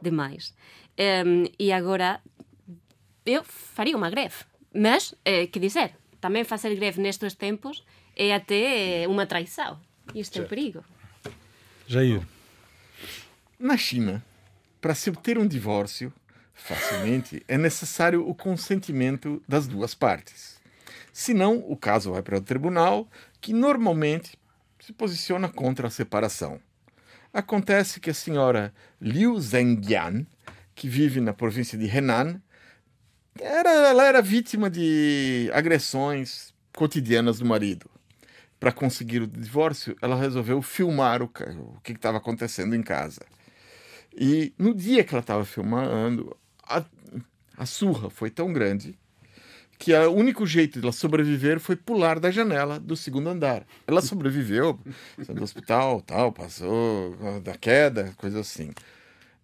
demais. 0.01 0.55
Um, 1.27 1.45
e 1.59 1.73
agora, 1.73 2.21
eu 3.27 3.43
faria 3.45 3.97
uma 3.97 4.11
greve, 4.11 4.45
mas, 4.73 5.15
eh, 5.25 5.47
que 5.49 5.59
dizer, 5.59 5.97
também 6.21 6.45
fazer 6.45 6.75
greve 6.77 7.01
nestes 7.01 7.35
tempos 7.35 7.85
é 8.15 8.33
até 8.33 9.03
eh, 9.03 9.09
uma 9.09 9.27
traição. 9.27 9.81
Isto 10.15 10.39
é 10.39 10.43
um 10.43 10.47
perigo. 10.47 10.85
Jair. 11.89 12.23
Na 13.63 13.77
China, 13.77 14.25
para 14.81 14.93
se 14.93 15.09
obter 15.09 15.39
um 15.39 15.47
divórcio 15.47 16.13
facilmente, 16.53 17.45
é 17.47 17.57
necessário 17.57 18.29
o 18.29 18.35
consentimento 18.35 19.41
das 19.47 19.69
duas 19.69 19.95
partes. 19.95 20.61
Senão, 21.13 21.63
o 21.69 21.77
caso 21.77 22.11
vai 22.11 22.23
para 22.23 22.39
o 22.39 22.41
tribunal, 22.41 23.09
que 23.41 23.53
normalmente 23.53 24.37
se 24.81 24.93
posiciona 24.93 25.49
contra 25.49 25.87
a 25.87 25.91
separação. 25.93 26.59
Acontece 27.33 28.01
que 28.01 28.11
a 28.11 28.15
senhora 28.15 28.75
Liu 29.01 29.41
Zhengyan, 29.41 30.27
que 30.75 30.89
vive 30.89 31.21
na 31.21 31.33
província 31.33 31.79
de 31.79 31.87
Henan, 31.87 32.43
era, 33.39 33.71
ela 33.71 34.05
era 34.05 34.21
vítima 34.21 34.69
de 34.69 35.49
agressões 35.55 36.53
cotidianas 36.77 37.39
do 37.39 37.45
marido. 37.45 37.89
Para 38.59 38.73
conseguir 38.73 39.23
o 39.23 39.27
divórcio, 39.29 39.97
ela 40.03 40.17
resolveu 40.17 40.61
filmar 40.63 41.23
o, 41.23 41.27
o 41.27 41.81
que 41.81 41.93
estava 41.93 42.19
acontecendo 42.19 42.75
em 42.75 42.83
casa. 42.83 43.21
E 44.15 44.53
no 44.59 44.75
dia 44.75 45.05
que 45.05 45.15
ela 45.15 45.21
estava 45.21 45.45
filmando, 45.45 46.37
a, 46.63 46.85
a 47.57 47.67
surra 47.67 48.11
foi 48.11 48.31
tão 48.31 48.53
grande 48.53 48.99
que 49.79 49.93
o 49.93 50.13
único 50.13 50.47
jeito 50.47 50.79
de 50.79 50.85
ela 50.85 50.93
sobreviver 50.93 51.59
foi 51.59 51.75
pular 51.75 52.21
da 52.21 52.31
janela 52.31 52.79
do 52.79 52.97
segundo 52.97 53.29
andar. 53.29 53.67
Ela 53.85 54.01
sobreviveu, 54.01 54.79
saiu 55.25 55.35
do 55.35 55.43
hospital, 55.43 56.01
tal, 56.01 56.31
passou 56.31 57.17
da 57.43 57.57
queda, 57.57 58.15
coisa 58.17 58.41
assim. 58.41 58.71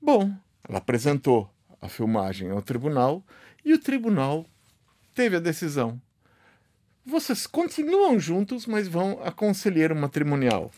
Bom, 0.01 0.33
ela 0.69 0.79
apresentou 0.79 1.53
a 1.81 1.89
filmagem 1.89 2.51
ao 2.51 2.63
tribunal 2.63 3.25
e 3.65 3.73
o 3.73 3.81
tribunal 3.81 4.47
teve 5.13 5.37
a 5.37 5.41
decisão. 5.41 6.01
Vocês 7.05 7.45
continuam 7.45 8.21
juntos, 8.21 8.65
mas 8.65 8.87
vão 8.87 9.21
a 9.25 9.33
conselheiro 9.33 9.97
matrimonial. 9.97 10.71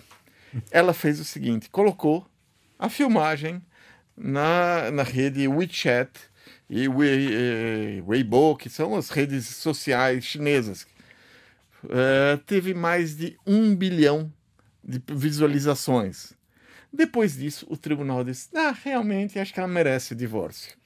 Ela 0.70 0.94
fez 0.94 1.20
o 1.20 1.24
seguinte: 1.24 1.68
colocou 1.68 2.26
a 2.78 2.88
filmagem 2.88 3.60
na, 4.20 4.90
na 4.90 5.02
rede 5.02 5.48
WeChat 5.48 6.10
e 6.68 6.84
eh, 6.84 8.02
Weibo, 8.06 8.56
que 8.56 8.68
são 8.68 8.94
as 8.94 9.10
redes 9.10 9.46
sociais 9.46 10.24
chinesas. 10.24 10.86
Uh, 11.82 12.36
teve 12.46 12.74
mais 12.74 13.16
de 13.16 13.36
um 13.46 13.74
bilhão 13.74 14.30
de 14.84 15.02
visualizações. 15.08 16.34
Depois 16.92 17.36
disso, 17.36 17.66
o 17.70 17.76
tribunal 17.76 18.22
disse: 18.22 18.48
Ah, 18.54 18.74
realmente 18.84 19.38
acho 19.38 19.54
que 19.54 19.58
ela 19.58 19.68
merece 19.68 20.14
divórcio. 20.14 20.78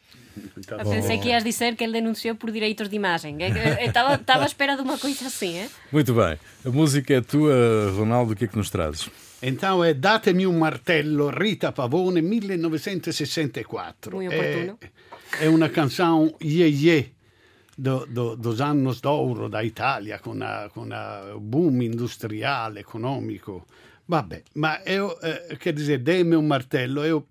Tá 0.66 0.78
pensei 0.78 1.18
que 1.18 1.28
ias 1.28 1.44
dizer 1.44 1.76
que 1.76 1.84
ele 1.84 1.92
denunciou 1.92 2.34
por 2.34 2.50
direitos 2.50 2.88
de 2.88 2.96
imagem. 2.96 3.36
Estava, 3.80 4.14
estava 4.14 4.42
à 4.42 4.46
espera 4.46 4.76
de 4.76 4.82
uma 4.82 4.98
coisa 4.98 5.26
assim, 5.26 5.58
é? 5.58 5.68
Muito 5.92 6.12
bem. 6.12 6.38
A 6.64 6.70
música 6.70 7.14
é 7.14 7.20
tua, 7.20 7.92
Ronaldo. 7.96 8.32
O 8.32 8.36
que 8.36 8.44
é 8.44 8.48
que 8.48 8.56
nos 8.56 8.70
trazes? 8.70 9.08
Então 9.46 9.84
é 9.84 9.92
Datemi 9.92 10.46
un 10.46 10.58
martello, 10.58 11.28
Rita 11.28 11.72
Pavone, 11.72 12.22
1964. 12.22 14.16
Muito 14.16 14.32
oportuno. 14.32 14.78
É, 15.38 15.44
é 15.44 15.48
uma 15.50 15.68
canção 15.68 16.34
iê 16.40 16.66
iê 16.66 17.12
do, 17.76 18.06
do, 18.06 18.36
dos 18.36 18.62
anos 18.62 19.02
d'oro 19.02 19.50
da 19.50 19.62
Itália, 19.62 20.18
com 20.18 20.42
a, 20.42 20.70
com 20.70 20.88
a 20.90 21.36
boom 21.38 21.82
industriale, 21.82 22.80
econômico. 22.80 23.66
Vabbè, 24.08 24.44
ma 24.54 24.80
eu, 24.86 25.14
eh, 25.22 25.56
quer 25.60 25.74
dizer, 25.74 25.98
dei-me 25.98 26.36
um 26.36 26.46
martello, 26.46 27.04
eu 27.04 27.26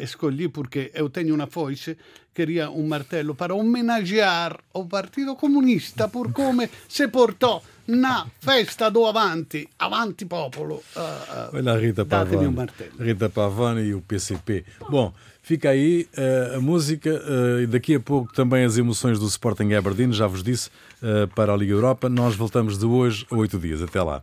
escolhi 0.00 0.48
porque 0.48 0.90
eu 0.94 1.08
tenho 1.08 1.34
uma 1.34 1.46
foice, 1.46 1.96
queria 2.34 2.70
um 2.70 2.86
martello 2.86 3.34
para 3.34 3.54
homenagear 3.54 4.58
o 4.72 4.84
Partito 4.86 5.36
Comunista 5.36 6.08
por 6.08 6.32
come 6.32 6.68
se 6.88 7.08
portò 7.08 7.62
na 7.86 8.26
festa 8.40 8.90
do 8.90 9.06
Avanti, 9.06 9.68
Avanti 9.78 10.24
Popolo. 10.24 10.82
Uh, 10.96 11.00
uh, 11.00 11.56
Olha 11.56 11.72
a 11.72 11.78
Rita 11.78 12.04
Pavani. 12.04 12.46
Um 12.46 13.04
Rita 13.04 13.28
Pavani 13.28 13.82
e 13.82 13.94
o 13.94 14.00
PCP. 14.00 14.64
Bom, 14.88 15.12
fica 15.42 15.70
aí 15.70 16.08
uh, 16.16 16.56
a 16.56 16.60
música 16.60 17.22
e 17.62 17.66
daqui 17.66 17.94
a 17.94 18.00
pouco 18.00 18.32
também 18.32 18.64
as 18.64 18.78
emoções 18.78 19.18
do 19.18 19.26
Sporting 19.26 19.74
Aberdeen, 19.74 20.12
já 20.12 20.26
vos 20.26 20.42
disse, 20.42 20.70
para 21.34 21.52
a 21.52 21.56
Liga 21.56 21.72
Europa. 21.72 22.08
Nós 22.08 22.34
voltamos 22.34 22.78
de 22.78 22.86
hoje 22.86 23.26
a 23.30 23.36
oito 23.36 23.58
dias. 23.58 23.82
Até 23.82 24.02
lá. 24.02 24.22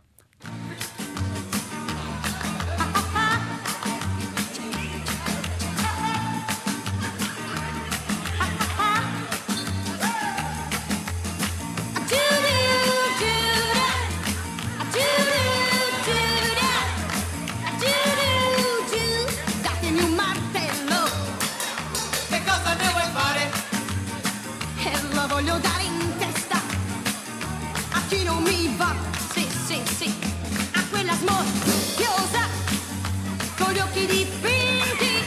con 33.70 33.78
gli 33.78 33.82
occhi 33.82 34.06
dipinti 34.06 35.24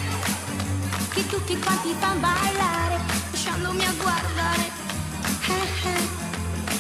che 1.13 1.27
tutti 1.27 1.57
quanti 1.59 1.95
fanno 1.97 2.19
ballare 2.19 2.99
lasciandomi 3.31 3.85
a 3.85 3.93
guardare. 3.93 4.71
Eh, 5.47 5.87
eh, 5.87 6.07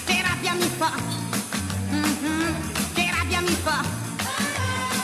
che 0.03 0.21
rabbia 0.21 0.53
mi 0.53 0.69
fa. 0.77 0.91
Mm-hmm, 1.89 2.53
che 2.93 3.11
rabbia 3.15 3.41
mi 3.41 3.55
fa. 3.63 3.81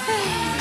Eh. 0.08 0.58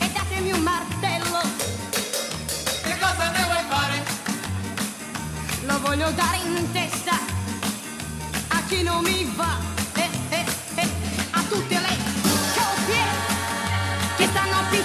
E, 0.00 0.10
datemi 0.12 0.52
un 0.52 0.60
martello. 0.60 1.40
Che 2.82 2.98
cosa 2.98 3.30
ne 3.30 3.44
vuoi 3.44 3.64
fare? 3.68 4.04
lo 5.64 5.78
voglio 5.80 6.10
dare 6.10 6.36
in 6.44 6.72
testa 6.72 7.18
a 8.48 8.62
chi 8.66 8.82
non 8.82 9.02
mi 9.02 9.32
va. 9.34 9.73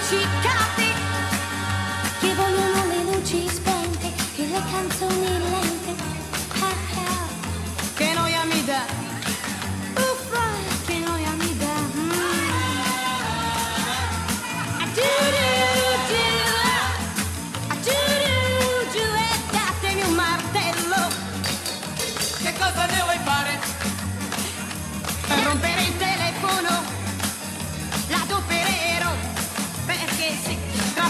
she 0.10 0.38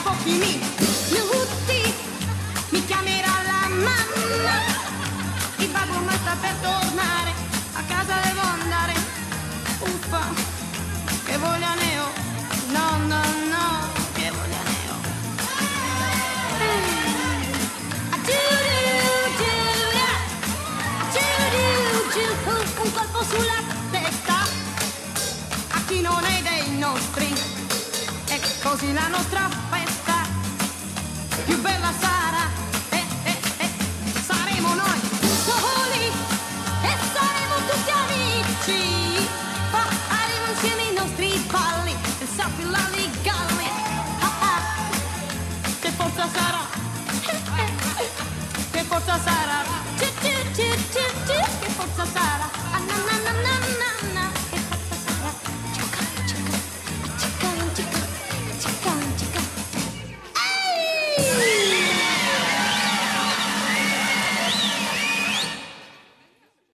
pochi 0.09 0.31
minuti 1.11 1.93
mi 2.69 2.83
chiamerà 2.85 3.33
la 3.45 3.67
mamma. 3.69 4.57
Il 5.57 5.69
babbo 5.69 5.99
ma 5.99 6.13
sta 6.13 6.35
per 6.41 6.55
tornare, 6.61 7.31
a 7.73 7.81
casa 7.87 8.15
devo 8.23 8.41
andare. 8.41 8.93
Uffa, 9.79 10.23
che 11.25 11.37
voglia 11.37 11.73
ne 11.75 11.99
ho, 11.99 12.09
no, 12.75 12.97
no, 13.11 13.21
no, 13.53 13.67
che 14.13 14.31
voglia 14.31 14.61
ne 14.69 14.77
ho. 14.89 14.97
Un 22.81 22.91
colpo 22.93 23.23
sulla 23.23 23.61
testa 23.91 24.37
a 25.71 25.81
chi 25.85 26.01
non 26.01 26.23
è 26.23 26.41
dei 26.41 26.77
nostri, 26.77 27.31
è 28.25 28.39
così 28.63 28.93
la 28.93 29.07
nostra 29.09 29.49
festa 29.69 29.88
bella 31.61 31.91
sarà, 31.99 32.49
eh, 32.89 33.05
eh, 33.23 33.37
eh, 33.57 33.69
saremo 34.21 34.73
noi 34.75 34.99
soli 35.45 36.05
e 36.81 36.91
saremo 37.13 37.55
tutti 37.67 37.91
amici. 37.91 39.27
Faremo 39.71 40.45
insieme 40.53 40.81
i 40.83 40.93
nostri 40.93 41.45
balli 41.51 41.95
e 42.19 42.27
sappilali 42.35 43.09
galli. 43.21 43.69
Ah, 44.19 44.33
ah. 44.41 44.61
Che 45.79 45.91
forza 45.91 46.27
sarà, 46.31 46.63
eh, 47.27 47.41
eh, 47.61 48.03
eh. 48.03 48.09
che 48.71 48.83
forza 48.83 49.19
sarà, 49.19 49.63
che 49.97 51.69
forza 51.69 52.05
sarà. 52.05 52.48